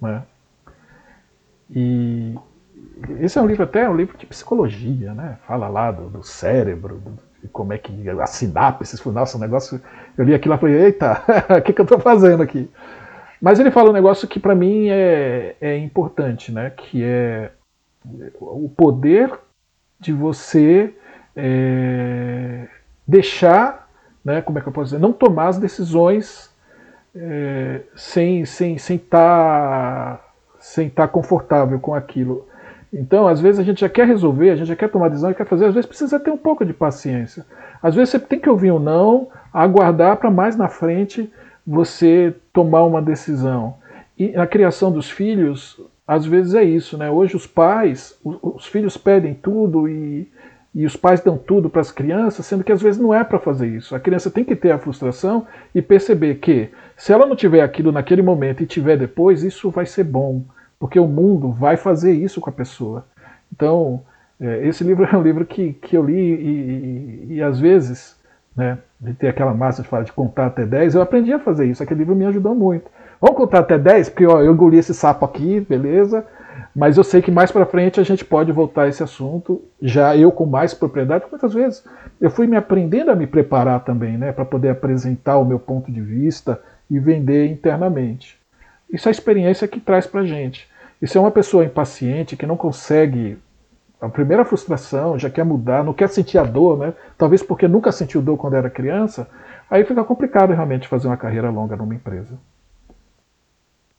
[0.00, 0.22] Né?
[1.70, 2.34] E
[3.20, 5.38] esse é um livro até um livro de psicologia, né?
[5.46, 7.02] Fala lá do, do cérebro,
[7.42, 9.80] de como é que a sinapse, nossa, um negócio.
[10.16, 11.22] Eu li aquilo e falei, eita,
[11.58, 12.70] o que, que eu estou fazendo aqui?
[13.40, 16.70] Mas ele fala um negócio que para mim é, é importante, né?
[16.70, 17.50] Que é
[18.40, 19.30] o poder
[20.00, 20.94] de você
[21.36, 22.66] é,
[23.06, 23.88] deixar,
[24.24, 26.50] né, como é que eu posso dizer, não tomar as decisões
[27.14, 30.24] é, sem sem sem estar tá,
[30.58, 32.46] sem estar tá confortável com aquilo.
[32.92, 35.46] Então, às vezes a gente já quer resolver, a gente já quer tomar decisão, quer
[35.46, 37.44] fazer, às vezes precisa ter um pouco de paciência.
[37.82, 41.30] Às vezes você tem que ouvir um não, aguardar para mais na frente
[41.66, 43.74] você tomar uma decisão.
[44.18, 47.10] E na criação dos filhos, às vezes é isso, né?
[47.10, 50.30] Hoje os pais, os filhos pedem tudo e
[50.76, 53.38] e os pais dão tudo para as crianças, sendo que às vezes não é para
[53.38, 53.96] fazer isso.
[53.96, 57.90] A criança tem que ter a frustração e perceber que se ela não tiver aquilo
[57.90, 60.44] naquele momento e tiver depois, isso vai ser bom,
[60.78, 63.06] porque o mundo vai fazer isso com a pessoa.
[63.50, 64.02] Então,
[64.38, 68.14] é, esse livro é um livro que, que eu li e, e, e às vezes,
[68.54, 71.64] né, de ter aquela massa de falar de contar até 10, eu aprendi a fazer
[71.64, 71.82] isso.
[71.82, 72.90] Aquele livro me ajudou muito.
[73.18, 74.10] Vamos contar até 10?
[74.10, 76.22] Porque ó, eu engoli esse sapo aqui, beleza?
[76.76, 80.14] Mas eu sei que mais para frente a gente pode voltar a esse assunto, já
[80.14, 81.82] eu com mais propriedade, muitas vezes
[82.20, 85.90] eu fui me aprendendo a me preparar também, né, para poder apresentar o meu ponto
[85.90, 86.60] de vista
[86.90, 88.38] e vender internamente.
[88.92, 90.68] Isso é a experiência que traz para a gente.
[91.00, 93.38] E se é uma pessoa impaciente que não consegue
[93.98, 96.92] a primeira frustração, já quer mudar, não quer sentir a dor, né?
[97.16, 99.26] Talvez porque nunca sentiu dor quando era criança,
[99.70, 102.38] aí fica complicado realmente fazer uma carreira longa numa empresa.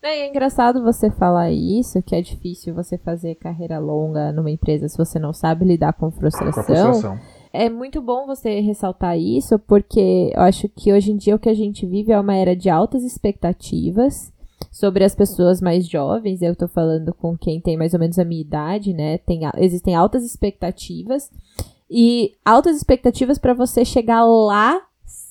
[0.07, 4.87] É, é engraçado você falar isso, que é difícil você fazer carreira longa numa empresa
[4.87, 6.53] se você não sabe lidar com frustração.
[6.53, 7.19] Com frustração.
[7.51, 11.49] É muito bom você ressaltar isso, porque eu acho que hoje em dia o que
[11.49, 14.31] a gente vive é uma era de altas expectativas
[14.71, 16.41] sobre as pessoas mais jovens.
[16.41, 19.17] Eu tô falando com quem tem mais ou menos a minha idade, né?
[19.17, 21.29] Tem, existem altas expectativas
[21.89, 24.81] e altas expectativas para você chegar lá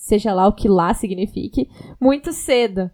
[0.07, 1.69] seja lá o que lá signifique,
[2.01, 2.89] muito cedo.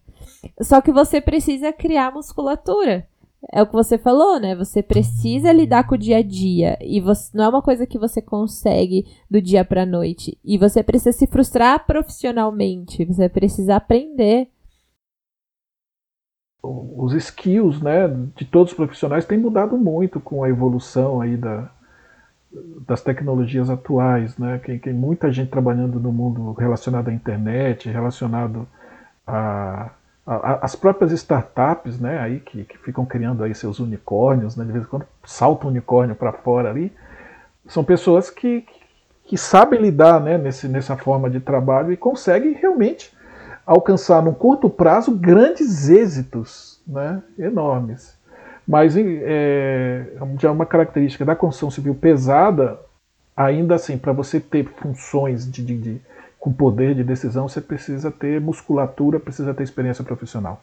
[0.61, 3.07] Só que você precisa criar musculatura.
[3.51, 4.55] É o que você falou, né?
[4.55, 7.99] Você precisa lidar com o dia a dia e você, não é uma coisa que
[7.99, 10.39] você consegue do dia para noite.
[10.45, 14.49] E você precisa se frustrar profissionalmente, você precisa aprender.
[16.63, 18.07] Os skills, né,
[18.37, 21.69] de todos os profissionais têm mudado muito com a evolução aí da,
[22.87, 24.59] das tecnologias atuais, né?
[24.59, 28.69] Tem, tem muita gente trabalhando no mundo relacionado à internet, relacionado
[29.27, 29.91] a
[30.25, 34.85] as próprias startups, né, aí que, que, ficam criando aí seus unicórnios, né, de vez
[34.85, 36.93] em quando salta um unicórnio para fora ali,
[37.67, 38.65] são pessoas que,
[39.25, 43.13] que sabem lidar, né, nesse, nessa forma de trabalho e conseguem realmente
[43.67, 48.17] alcançar num curto prazo grandes êxitos, né, enormes.
[48.67, 50.07] Mas é,
[50.39, 52.79] já uma característica da construção civil pesada,
[53.37, 56.01] ainda assim, para você ter funções de, de, de
[56.43, 60.61] com poder de decisão, você precisa ter musculatura, precisa ter experiência profissional.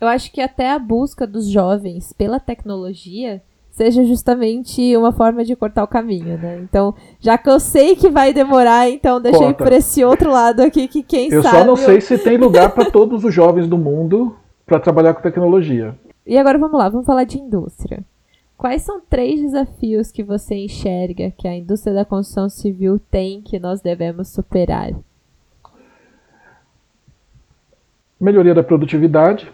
[0.00, 5.54] Eu acho que até a busca dos jovens pela tecnologia seja justamente uma forma de
[5.54, 6.58] cortar o caminho, né?
[6.64, 9.44] Então, já que eu sei que vai demorar, então Corta.
[9.44, 11.56] ir por esse outro lado aqui que quem eu sabe.
[11.56, 14.34] Eu só não sei se tem lugar para todos os jovens do mundo
[14.66, 15.94] para trabalhar com tecnologia.
[16.26, 18.04] E agora vamos lá, vamos falar de indústria.
[18.60, 23.58] Quais são três desafios que você enxerga que a indústria da construção civil tem que
[23.58, 24.90] nós devemos superar?
[28.20, 29.50] Melhoria da produtividade.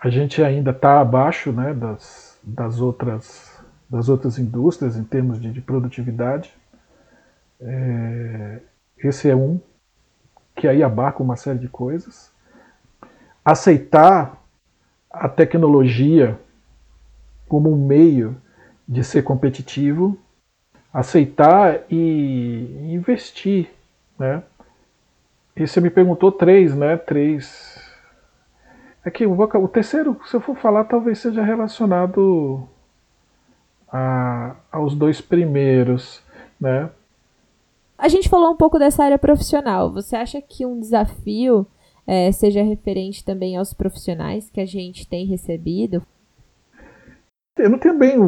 [0.00, 3.56] A gente ainda está abaixo né, das, das, outras,
[3.88, 6.52] das outras indústrias em termos de, de produtividade.
[7.60, 8.62] É,
[8.98, 9.60] esse é um
[10.56, 12.32] que aí abarca uma série de coisas.
[13.44, 14.42] Aceitar
[15.08, 16.36] a tecnologia
[17.48, 18.36] como um meio
[18.88, 20.18] de ser competitivo,
[20.92, 23.70] aceitar e investir,
[24.18, 24.42] né?
[25.56, 26.96] E você me perguntou três, né?
[26.96, 27.80] Três.
[29.04, 32.68] É que o, terceiro, se eu for falar, talvez seja relacionado
[33.88, 36.22] a, aos dois primeiros,
[36.60, 36.90] né?
[37.98, 39.90] A gente falou um pouco dessa área profissional.
[39.92, 41.66] Você acha que um desafio
[42.06, 46.02] é, seja referente também aos profissionais que a gente tem recebido?
[47.58, 48.18] Eu não tenho bem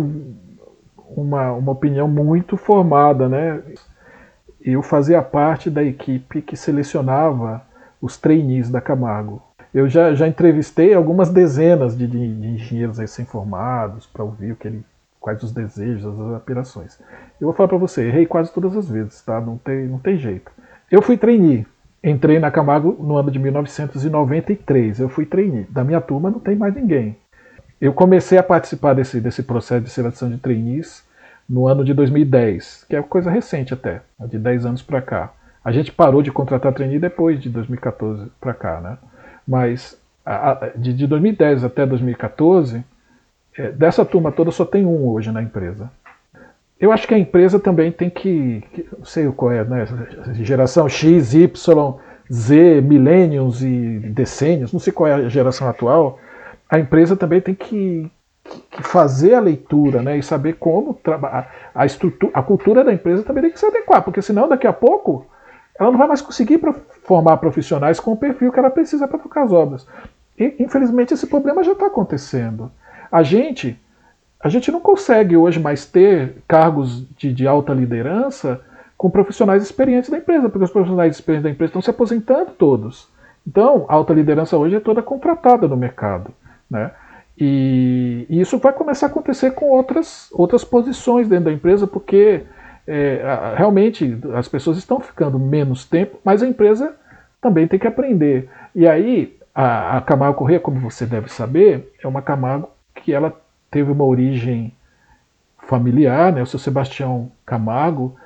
[1.08, 3.62] uma, uma opinião muito formada, né?
[4.60, 7.62] Eu fazia parte da equipe que selecionava
[8.00, 9.42] os trainees da Camargo.
[9.72, 14.68] Eu já, já entrevistei algumas dezenas de, de, de engenheiros recém-formados para ouvir o que
[14.68, 14.84] ele,
[15.20, 16.98] quais os desejos, as aspirações.
[17.40, 19.40] Eu vou falar para você, errei quase todas as vezes, tá?
[19.40, 20.50] Não tem, não tem jeito.
[20.90, 21.66] Eu fui trainee.
[22.02, 25.00] Entrei na Camargo no ano de 1993.
[25.00, 25.66] Eu fui trainee.
[25.68, 27.16] Da minha turma não tem mais ninguém.
[27.80, 31.04] Eu comecei a participar desse, desse processo de seleção de trainees
[31.48, 35.32] no ano de 2010, que é coisa recente até, de 10 anos para cá.
[35.64, 38.98] A gente parou de contratar trainee depois de 2014 para cá, né?
[39.46, 42.84] Mas a, a, de, de 2010 até 2014,
[43.56, 45.90] é, dessa turma toda só tem um hoje na empresa.
[46.80, 49.86] Eu acho que a empresa também tem que, que não sei qual é, né?
[50.34, 51.94] Geração X, Y,
[52.32, 56.20] Z, millennials e decênios, não sei qual é a geração atual,
[56.68, 58.10] a empresa também tem que,
[58.70, 61.50] que fazer a leitura né, e saber como trabalhar.
[61.74, 64.72] A, estrutura, a cultura da empresa também tem que se adequar, porque senão daqui a
[64.72, 65.26] pouco
[65.78, 66.60] ela não vai mais conseguir
[67.04, 69.86] formar profissionais com o perfil que ela precisa para tocar as obras.
[70.36, 72.70] E, infelizmente esse problema já está acontecendo.
[73.10, 73.80] A gente,
[74.40, 78.60] a gente não consegue hoje mais ter cargos de, de alta liderança
[78.96, 83.08] com profissionais experientes da empresa, porque os profissionais experientes da empresa estão se aposentando todos.
[83.46, 86.32] Então, a alta liderança hoje é toda contratada no mercado.
[86.70, 86.90] Né?
[87.38, 92.42] E, isso vai começar a acontecer com outras, outras posições dentro da empresa, porque
[92.86, 96.94] é, realmente as pessoas estão ficando menos tempo, mas a empresa
[97.40, 98.50] também tem que aprender.
[98.74, 103.32] E aí, a, a Camargo Corrêa, como você deve saber, é uma Camargo que ela
[103.70, 104.72] teve uma origem
[105.68, 106.42] familiar, né?
[106.42, 108.16] o seu Sebastião Camargo,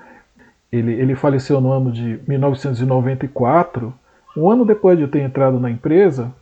[0.71, 3.93] ele, ele faleceu no ano de 1994,
[4.37, 6.33] um ano depois de eu ter entrado na empresa,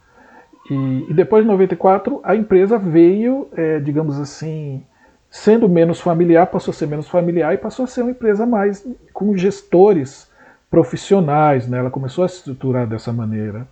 [0.70, 4.84] e, e depois de 94, a empresa veio, é, digamos assim,
[5.28, 8.86] sendo menos familiar, passou a ser menos familiar e passou a ser uma empresa mais
[9.12, 10.30] com gestores
[10.70, 11.66] profissionais.
[11.66, 11.78] Né?
[11.78, 13.66] Ela começou a se estruturar dessa maneira.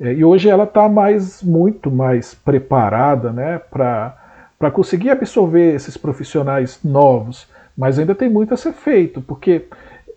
[0.00, 6.80] É, e hoje ela está mais, muito mais preparada né, para conseguir absorver esses profissionais
[6.82, 7.46] novos.
[7.76, 9.66] Mas ainda tem muito a ser feito, porque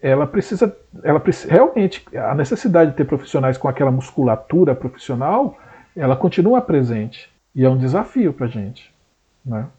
[0.01, 5.57] ela precisa, ela realmente a necessidade de ter profissionais com aquela musculatura profissional
[5.95, 8.93] ela continua presente e é um desafio para gente,
[9.45, 9.69] né?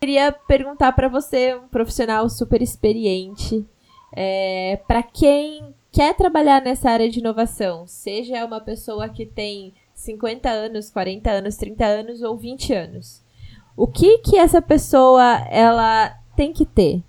[0.00, 3.66] Queria perguntar para você, um profissional super experiente,
[4.14, 10.50] é, para quem quer trabalhar nessa área de inovação, seja uma pessoa que tem 50
[10.50, 13.24] anos, 40 anos, 30 anos ou 20 anos,
[13.76, 17.02] o que que essa pessoa ela tem que ter?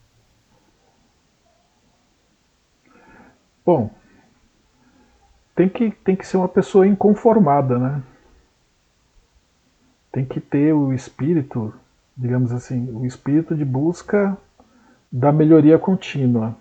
[3.66, 3.90] Bom,
[5.56, 8.04] tem que, tem que ser uma pessoa inconformada, né?
[10.12, 11.74] Tem que ter o espírito,
[12.16, 14.38] digamos assim, o espírito de busca
[15.12, 16.56] da melhoria contínua.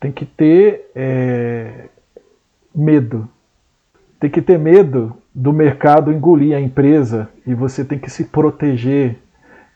[0.00, 1.88] Tem que ter é,
[2.74, 3.28] medo.
[4.18, 9.18] Tem que ter medo do mercado engolir a empresa e você tem que se proteger.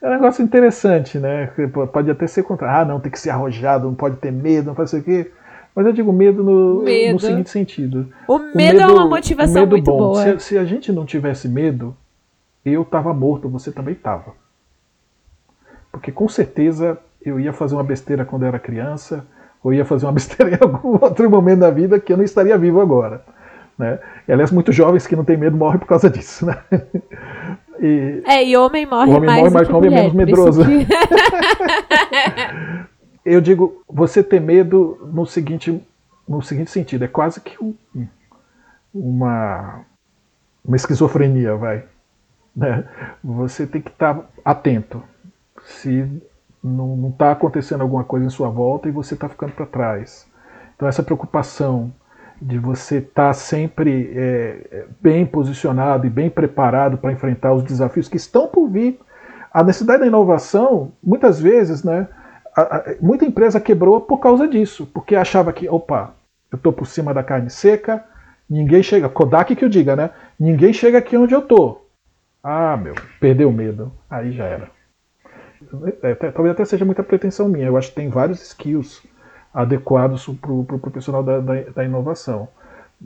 [0.02, 1.52] É um negócio interessante, né?
[1.92, 2.80] Pode até ser contra.
[2.80, 5.30] Ah, não, tem que ser arrojado, não pode ter medo, não ser o quê.
[5.74, 7.14] Mas eu digo medo no, medo.
[7.14, 8.08] no seguinte sentido.
[8.26, 9.98] O medo, o medo é uma motivação medo muito bom.
[9.98, 10.38] boa.
[10.38, 11.96] Se, se, a gente não tivesse medo,
[12.64, 14.32] eu estava morto, você também estava.
[15.92, 19.24] Porque com certeza eu ia fazer uma besteira quando eu era criança,
[19.62, 22.58] ou ia fazer uma besteira em algum outro momento da vida que eu não estaria
[22.58, 23.22] vivo agora.
[23.78, 23.98] Né?
[24.28, 26.44] E, aliás, muitos jovens que não têm medo morrem por causa disso.
[26.44, 26.58] Né?
[27.80, 29.40] E, é, e homem morre homem mais.
[29.40, 30.64] Morre mais que homem é menos medroso.
[30.64, 30.86] Que...
[33.24, 35.82] eu digo, você ter medo no seguinte,
[36.28, 37.74] no seguinte sentido, é quase que um,
[38.94, 39.84] uma,
[40.64, 41.84] uma esquizofrenia, vai.
[42.54, 42.88] Né?
[43.22, 45.02] Você tem que estar atento.
[45.62, 46.08] Se
[46.62, 50.26] não está acontecendo alguma coisa em sua volta e você está ficando para trás.
[50.76, 51.92] Então essa preocupação
[52.40, 58.08] de você estar tá sempre é, bem posicionado e bem preparado para enfrentar os desafios
[58.08, 58.98] que estão por vir.
[59.52, 62.08] A necessidade da inovação, muitas vezes, né,
[63.00, 66.14] muita empresa quebrou por causa disso, porque achava que, opa,
[66.50, 68.04] eu estou por cima da carne seca,
[68.48, 70.10] ninguém chega, Kodak que eu diga, né?
[70.38, 71.88] Ninguém chega aqui onde eu estou.
[72.42, 74.70] Ah, meu, perdeu o medo, aí já era.
[76.02, 79.02] É, talvez até seja muita pretensão minha, eu acho que tem vários skills
[79.52, 82.48] adequados para o pro profissional da, da, da, inovação.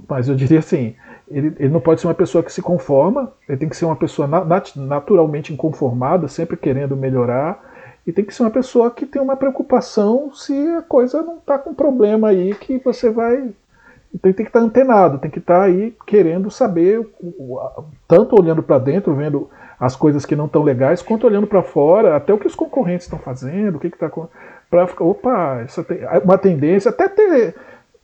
[0.08, 0.94] Mas eu diria assim,
[1.28, 3.96] ele, ele não pode ser uma pessoa que se conforma, ele tem que ser uma
[3.96, 7.73] pessoa nat naturalmente inconformada, sempre querendo melhorar,
[8.06, 11.58] e tem que ser uma pessoa que tem uma preocupação se a coisa não está
[11.58, 13.50] com problema aí que você vai.
[14.14, 17.06] Então tem que estar tá antenado, tem que estar tá aí querendo saber,
[18.06, 19.50] tanto olhando para dentro, vendo
[19.80, 23.06] as coisas que não estão legais, quanto olhando para fora, até o que os concorrentes
[23.06, 24.10] estão fazendo, o que está
[24.70, 27.56] para ficar, opa, isso tem uma tendência, até ter.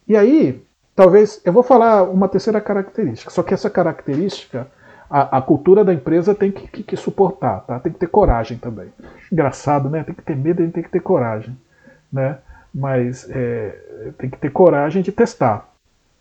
[0.08, 0.60] E aí,
[0.96, 4.66] talvez, eu vou falar uma terceira característica, só que essa característica
[5.10, 7.80] a, a cultura da empresa tem que, que, que, suportar, tá?
[7.80, 8.92] Tem que ter coragem também.
[9.30, 10.04] Engraçado, né?
[10.04, 11.58] Tem que ter medo e tem que ter coragem,
[12.12, 12.38] né?
[12.72, 15.68] Mas é, tem que ter coragem de testar.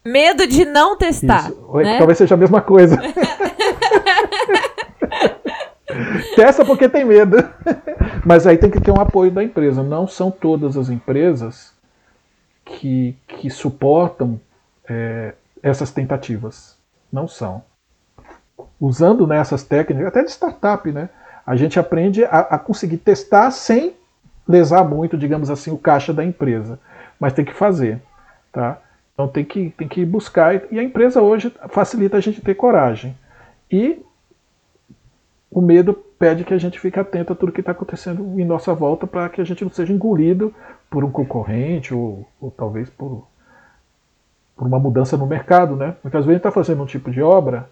[0.04, 1.52] Medo de não testar.
[1.52, 2.00] Né?
[2.00, 2.98] Talvez seja a mesma coisa.
[6.36, 7.38] Testa porque tem medo.
[8.26, 9.84] Mas aí tem que ter um apoio da empresa.
[9.84, 11.74] Não são todas as empresas
[12.66, 14.42] que, que suportam
[14.90, 16.76] é, essas tentativas.
[17.12, 17.64] Não são
[18.80, 21.10] usando nessas técnicas, até de startup, né?
[21.46, 23.94] A gente aprende a, a, conseguir testar sem
[24.48, 26.80] lesar muito, digamos assim, o caixa da empresa.
[27.20, 28.02] Mas tem que fazer,
[28.52, 28.78] tá?
[29.14, 33.18] Então tem que, tem que buscar, e a empresa hoje facilita a gente ter coragem.
[33.72, 34.02] E
[35.52, 38.74] o medo pede que a gente fique atento a tudo que está acontecendo em nossa
[38.74, 40.54] volta para que a gente não seja engolido
[40.90, 43.28] por um concorrente ou, ou talvez por,
[44.56, 45.96] por uma mudança no mercado, né?
[46.04, 47.70] Às vezes a gente está fazendo um tipo de obra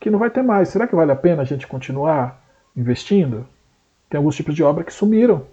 [0.00, 0.68] que não vai ter mais.
[0.68, 2.42] Será que vale a pena a gente continuar
[2.76, 3.46] investindo?
[4.08, 5.44] Tem alguns tipos de obra que sumiram.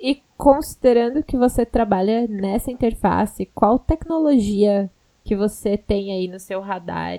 [0.00, 4.88] E considerando que você trabalha nessa interface, qual tecnologia
[5.24, 7.18] que você tem aí no seu radar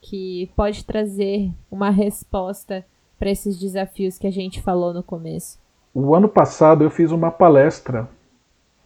[0.00, 2.84] que pode trazer uma resposta
[3.18, 5.58] para esses desafios que a gente falou no começo?
[5.92, 8.08] O ano passado eu fiz uma palestra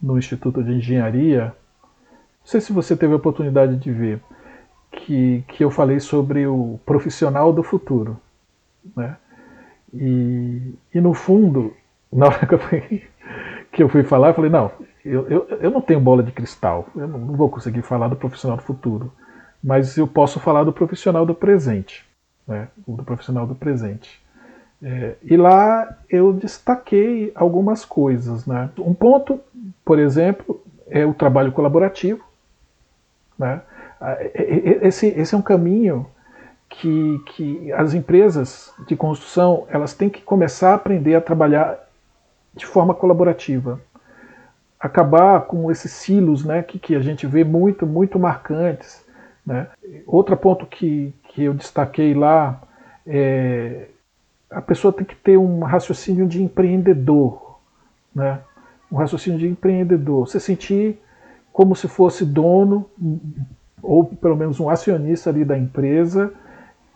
[0.01, 1.55] no Instituto de Engenharia.
[1.83, 4.23] Não sei se você teve a oportunidade de ver
[4.93, 8.21] que, que eu falei sobre o profissional do futuro.
[8.95, 9.17] Né?
[9.93, 11.75] E, e no fundo,
[12.13, 13.03] na hora que eu fui,
[13.73, 14.71] que eu fui falar, eu falei, não,
[15.05, 18.17] eu, eu, eu não tenho bola de cristal, eu não, não vou conseguir falar do
[18.17, 19.13] profissional do futuro,
[19.65, 22.05] mas eu posso falar do profissional do presente,
[22.47, 22.69] né?
[22.87, 24.23] do profissional do presente.
[24.83, 28.45] É, e lá eu destaquei algumas coisas.
[28.45, 28.69] Né?
[28.79, 29.41] Um ponto,
[29.85, 32.25] por exemplo, é o trabalho colaborativo.
[33.39, 33.63] Né?
[34.05, 36.05] Ah, esse, esse é um caminho
[36.69, 41.79] que, que as empresas de construção elas têm que começar a aprender a trabalhar
[42.53, 43.81] de forma colaborativa.
[44.81, 49.05] Acabar com esses silos né, que, que a gente vê muito, muito marcantes.
[49.47, 49.69] Né?
[50.05, 52.61] Outro ponto que, que eu destaquei lá
[53.07, 53.87] é
[54.51, 57.59] a pessoa tem que ter um raciocínio de empreendedor.
[58.13, 58.41] Né?
[58.91, 60.27] Um raciocínio de empreendedor.
[60.27, 61.01] Você sentir
[61.53, 62.91] como se fosse dono,
[63.83, 66.33] ou pelo menos um acionista ali da empresa,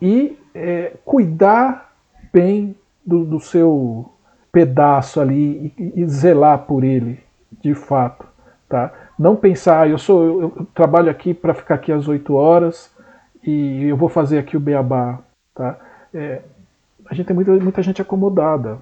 [0.01, 1.93] e é, cuidar
[2.31, 2.75] bem
[3.05, 4.11] do, do, seu
[4.51, 7.19] pedaço ali e, e, zelar por ele,
[7.61, 8.25] de fato.
[8.69, 8.91] Tá?
[9.17, 12.91] Não pensar, ah, eu, sou, eu, eu trabalho aqui para ficar aqui às 8 horas
[13.43, 15.19] e eu vou fazer aqui o beabá.
[15.55, 15.77] Tá?
[16.13, 16.41] É,
[17.09, 18.77] a gente tem muita, muita gente acomodada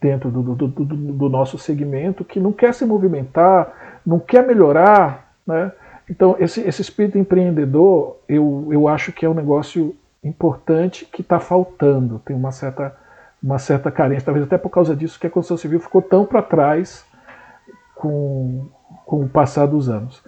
[0.00, 5.32] dentro do, do, do, do, nosso segmento que não quer se movimentar, não quer melhorar.
[5.46, 5.70] Né?
[6.08, 11.40] Então, esse, esse espírito empreendedor, eu, eu acho que é um negócio importante que está
[11.40, 12.96] faltando, tem uma certa,
[13.42, 16.42] uma certa carência, talvez até por causa disso que a construção civil ficou tão para
[16.42, 17.04] trás
[17.94, 18.68] com,
[19.04, 20.22] com o passar dos anos.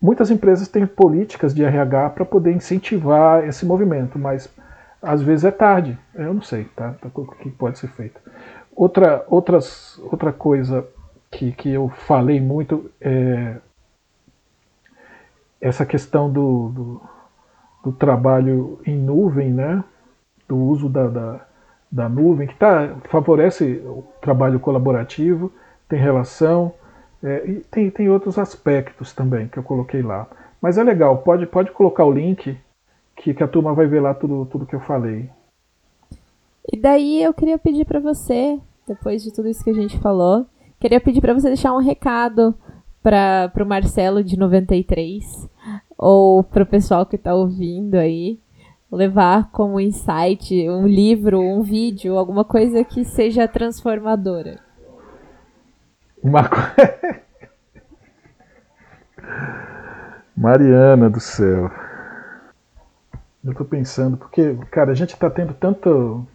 [0.00, 4.52] Muitas empresas têm políticas de RH para poder incentivar esse movimento, mas
[5.00, 6.94] às vezes é tarde, eu não sei, tá?
[7.14, 8.20] O que pode ser feito.
[8.74, 10.86] Outra, outras, outra coisa
[11.30, 13.56] que, que eu falei muito é
[15.62, 17.00] essa questão do, do,
[17.84, 19.82] do trabalho em nuvem, né?
[20.48, 21.46] do uso da, da,
[21.90, 25.50] da nuvem, que tá, favorece o trabalho colaborativo,
[25.88, 26.74] tem relação,
[27.22, 30.26] é, e tem, tem outros aspectos também que eu coloquei lá.
[30.60, 32.58] Mas é legal, pode, pode colocar o link
[33.16, 35.30] que, que a turma vai ver lá tudo, tudo que eu falei.
[36.70, 40.46] E daí eu queria pedir para você, depois de tudo isso que a gente falou,
[40.78, 42.54] queria pedir para você deixar um recado
[43.02, 45.50] para o Marcelo de 93
[46.02, 48.40] ou para o pessoal que está ouvindo aí
[48.90, 54.58] levar como insight um livro, um vídeo, alguma coisa que seja transformadora.
[56.20, 57.20] Uma coisa.
[60.36, 61.70] Mariana do céu.
[63.44, 66.26] Eu tô pensando, porque, cara, a gente tá tendo tanto,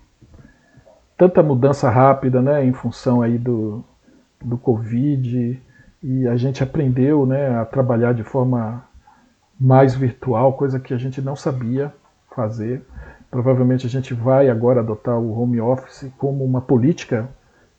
[1.17, 3.83] tanta mudança rápida, né, em função aí do,
[4.41, 5.61] do Covid,
[6.01, 8.86] e a gente aprendeu, né, a trabalhar de forma
[9.59, 11.93] mais virtual, coisa que a gente não sabia
[12.35, 12.81] fazer.
[13.29, 17.27] Provavelmente a gente vai agora adotar o home office como uma política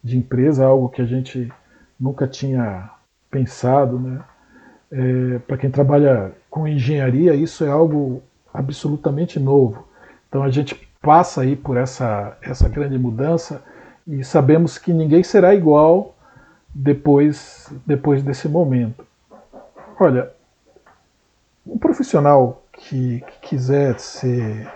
[0.03, 1.51] de empresa, algo que a gente
[1.99, 2.91] nunca tinha
[3.31, 4.21] pensado, né?
[4.91, 8.23] É, Para quem trabalha com engenharia, isso é algo
[8.53, 9.87] absolutamente novo.
[10.29, 13.63] Então a gente passa aí por essa, essa grande mudança
[14.07, 16.17] e sabemos que ninguém será igual
[16.75, 19.07] depois, depois desse momento.
[20.01, 20.31] Olha,
[21.69, 24.69] um profissional que, que quiser ser,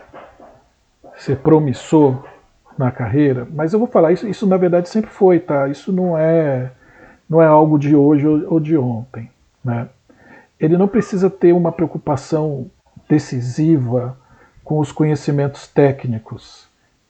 [1.16, 2.24] ser promissor
[2.76, 5.68] na carreira, mas eu vou falar isso, isso na verdade sempre foi, tá?
[5.68, 6.70] Isso não é
[7.28, 9.30] não é algo de hoje ou de ontem,
[9.64, 9.88] né?
[10.60, 12.70] Ele não precisa ter uma preocupação
[13.08, 14.16] decisiva
[14.62, 16.68] com os conhecimentos técnicos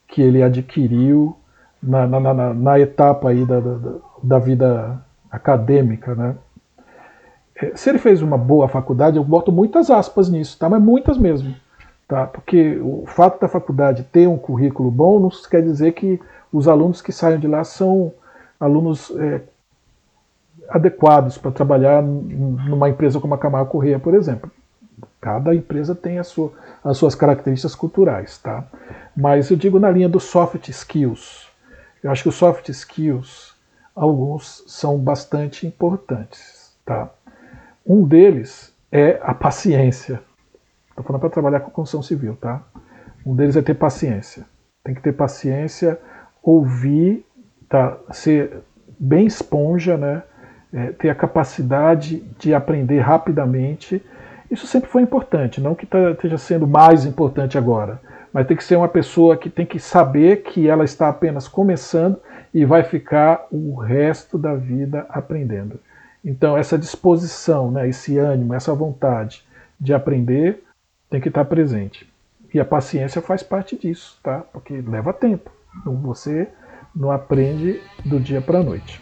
[0.09, 1.37] que ele adquiriu
[1.83, 3.77] na, na, na, na etapa aí da, da,
[4.23, 6.15] da, vida acadêmica.
[6.15, 6.35] Né?
[7.75, 10.69] Se ele fez uma boa faculdade, eu boto muitas aspas nisso, tá?
[10.69, 11.55] mas muitas mesmo.
[12.09, 12.27] Tá?
[12.27, 16.21] Porque o fato da faculdade ter um currículo bom não quer dizer que
[16.53, 18.13] os alunos que saem de lá são
[18.61, 19.41] alunos é,
[20.69, 24.51] adequados para trabalhar numa empresa como a Camargo Correia, por exemplo.
[25.21, 26.53] Cada empresa tem a sua,
[26.85, 28.65] as suas características culturais, tá?
[29.17, 31.49] Mas eu digo na linha dos soft skills.
[32.03, 33.55] Eu acho que os soft skills,
[33.95, 37.09] alguns são bastante importantes, tá?
[37.87, 40.23] Um deles é a paciência.
[40.91, 42.63] Estou falando para trabalhar com construção civil, tá?
[43.25, 44.45] Um deles é ter paciência.
[44.85, 45.99] Tem que ter paciência,
[46.43, 47.25] ouvir,
[47.69, 47.97] tá?
[48.11, 48.59] Ser
[48.99, 50.23] bem esponja, né?
[50.73, 54.03] É, ter a capacidade de aprender rapidamente
[54.53, 57.99] isso sempre foi importante, não que tá, esteja sendo mais importante agora,
[58.31, 62.21] mas tem que ser uma pessoa que tem que saber que ela está apenas começando
[62.53, 65.81] e vai ficar o resto da vida aprendendo.
[66.25, 69.45] Então, essa disposição, né, esse ânimo, essa vontade
[69.81, 70.63] de aprender
[71.11, 72.09] tem que estar presente.
[72.55, 74.41] E a paciência faz parte disso, tá?
[74.53, 75.51] Porque leva tempo.
[75.81, 76.49] Então, você
[76.95, 79.01] não aprende do dia para a noite.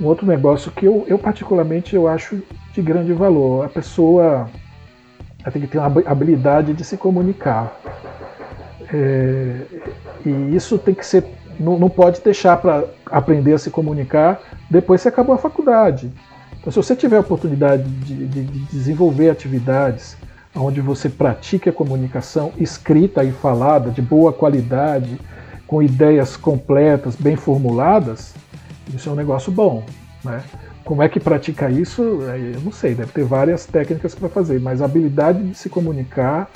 [0.00, 2.40] Um outro negócio que eu, eu particularmente eu acho
[2.72, 3.66] de grande valor.
[3.66, 4.48] A pessoa
[5.50, 7.76] tem que ter uma habilidade de se comunicar.
[8.92, 9.60] É,
[10.24, 11.24] e isso tem que ser.
[11.58, 14.40] Não, não pode deixar para aprender a se comunicar
[14.70, 16.12] depois que acabou a faculdade.
[16.60, 20.16] Então, se você tiver a oportunidade de, de, de desenvolver atividades
[20.54, 25.18] onde você pratique a comunicação escrita e falada de boa qualidade,
[25.66, 28.34] com ideias completas, bem formuladas,
[28.92, 29.84] isso é um negócio bom.
[30.24, 30.42] Né?
[30.84, 32.02] Como é que pratica isso?
[32.02, 36.50] Eu não sei, deve ter várias técnicas para fazer, mas a habilidade de se comunicar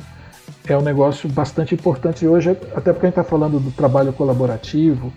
[0.69, 5.13] é um negócio bastante importante hoje, até porque a gente está falando do trabalho colaborativo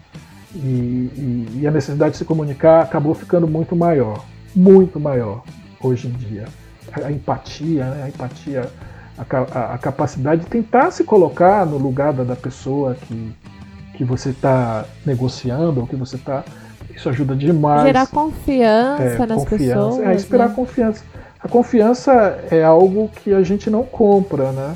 [0.56, 4.24] e, e, e, a necessidade de se comunicar acabou ficando muito maior,
[4.56, 5.44] muito maior
[5.82, 6.46] hoje em dia.
[6.92, 8.04] A empatia, né?
[8.04, 8.70] a empatia,
[9.18, 13.36] a, a, a capacidade de tentar se colocar no lugar da, da pessoa que,
[13.96, 16.44] que você está negociando ou que você está.
[16.96, 17.84] Isso ajuda demais.
[17.84, 19.58] Gerar confiança é, nas confiança.
[19.58, 20.08] pessoas.
[20.08, 20.56] É, inspirar né?
[20.56, 21.04] confiança.
[21.40, 24.76] A confiança é algo que a gente não compra, né?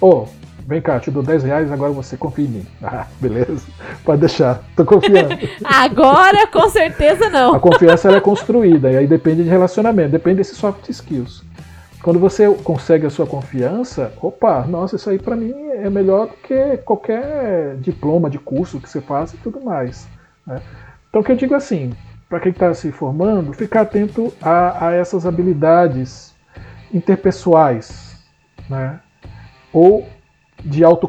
[0.00, 0.26] Oh,
[0.66, 2.66] vem cá, te dou 10 reais, agora você confia em mim.
[2.82, 3.66] Ah, beleza.
[4.04, 5.36] Pode deixar, tô confiando.
[5.64, 7.54] agora, com certeza não.
[7.54, 11.44] A confiança é construída, e aí depende de relacionamento, depende desses soft skills.
[12.02, 16.34] Quando você consegue a sua confiança, opa, nossa, isso aí para mim é melhor do
[16.34, 20.06] que qualquer diploma de curso que você faça e tudo mais.
[20.46, 20.60] Né?
[21.08, 21.92] Então, o que eu digo assim,
[22.28, 26.32] para quem está se formando, ficar atento a, a essas habilidades
[26.94, 28.05] interpessoais,
[28.68, 29.00] né?
[29.72, 30.08] ou
[30.64, 31.06] de auto,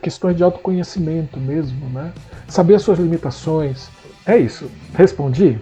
[0.00, 2.12] questões de autoconhecimento mesmo, né?
[2.48, 3.90] Saber as suas limitações.
[4.24, 4.70] É isso.
[4.94, 5.58] Respondi?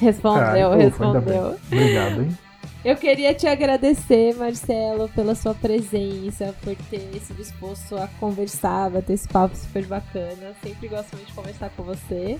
[0.00, 1.56] Respondeu, ah, respondeu.
[1.66, 2.36] Obrigado, hein?
[2.84, 9.14] Eu queria te agradecer, Marcelo, pela sua presença, por ter se disposto a conversar, bater
[9.14, 10.52] esse papo super bacana.
[10.62, 12.38] Sempre gosto muito de conversar com você.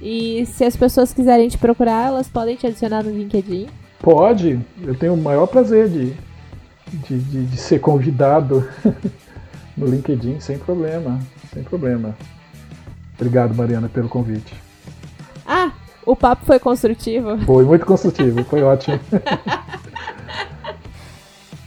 [0.00, 3.66] E se as pessoas quiserem te procurar, elas podem te adicionar no LinkedIn?
[3.98, 4.60] Pode.
[4.82, 6.14] Eu tenho o maior prazer de,
[6.92, 8.68] de, de, de ser convidado
[9.76, 11.20] no LinkedIn, sem problema.
[11.52, 12.16] Sem problema.
[13.16, 14.54] Obrigado, Mariana, pelo convite.
[15.46, 15.72] Ah,
[16.04, 17.38] o papo foi construtivo?
[17.38, 18.98] Foi muito construtivo, foi ótimo.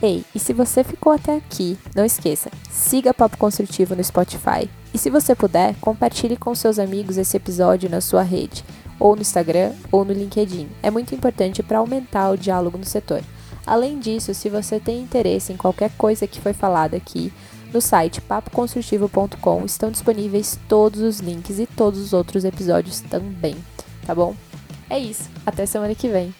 [0.02, 4.70] Ei, e se você ficou até aqui, não esqueça, siga Papo Construtivo no Spotify.
[4.94, 8.64] E se você puder, compartilhe com seus amigos esse episódio na sua rede,
[9.00, 10.68] ou no Instagram, ou no LinkedIn.
[10.84, 13.22] É muito importante para aumentar o diálogo no setor.
[13.68, 17.34] Além disso, se você tem interesse em qualquer coisa que foi falada aqui,
[17.74, 23.58] no site papoconstrutivo.com estão disponíveis todos os links e todos os outros episódios também,
[24.06, 24.34] tá bom?
[24.90, 26.34] É isso, até semana que vem.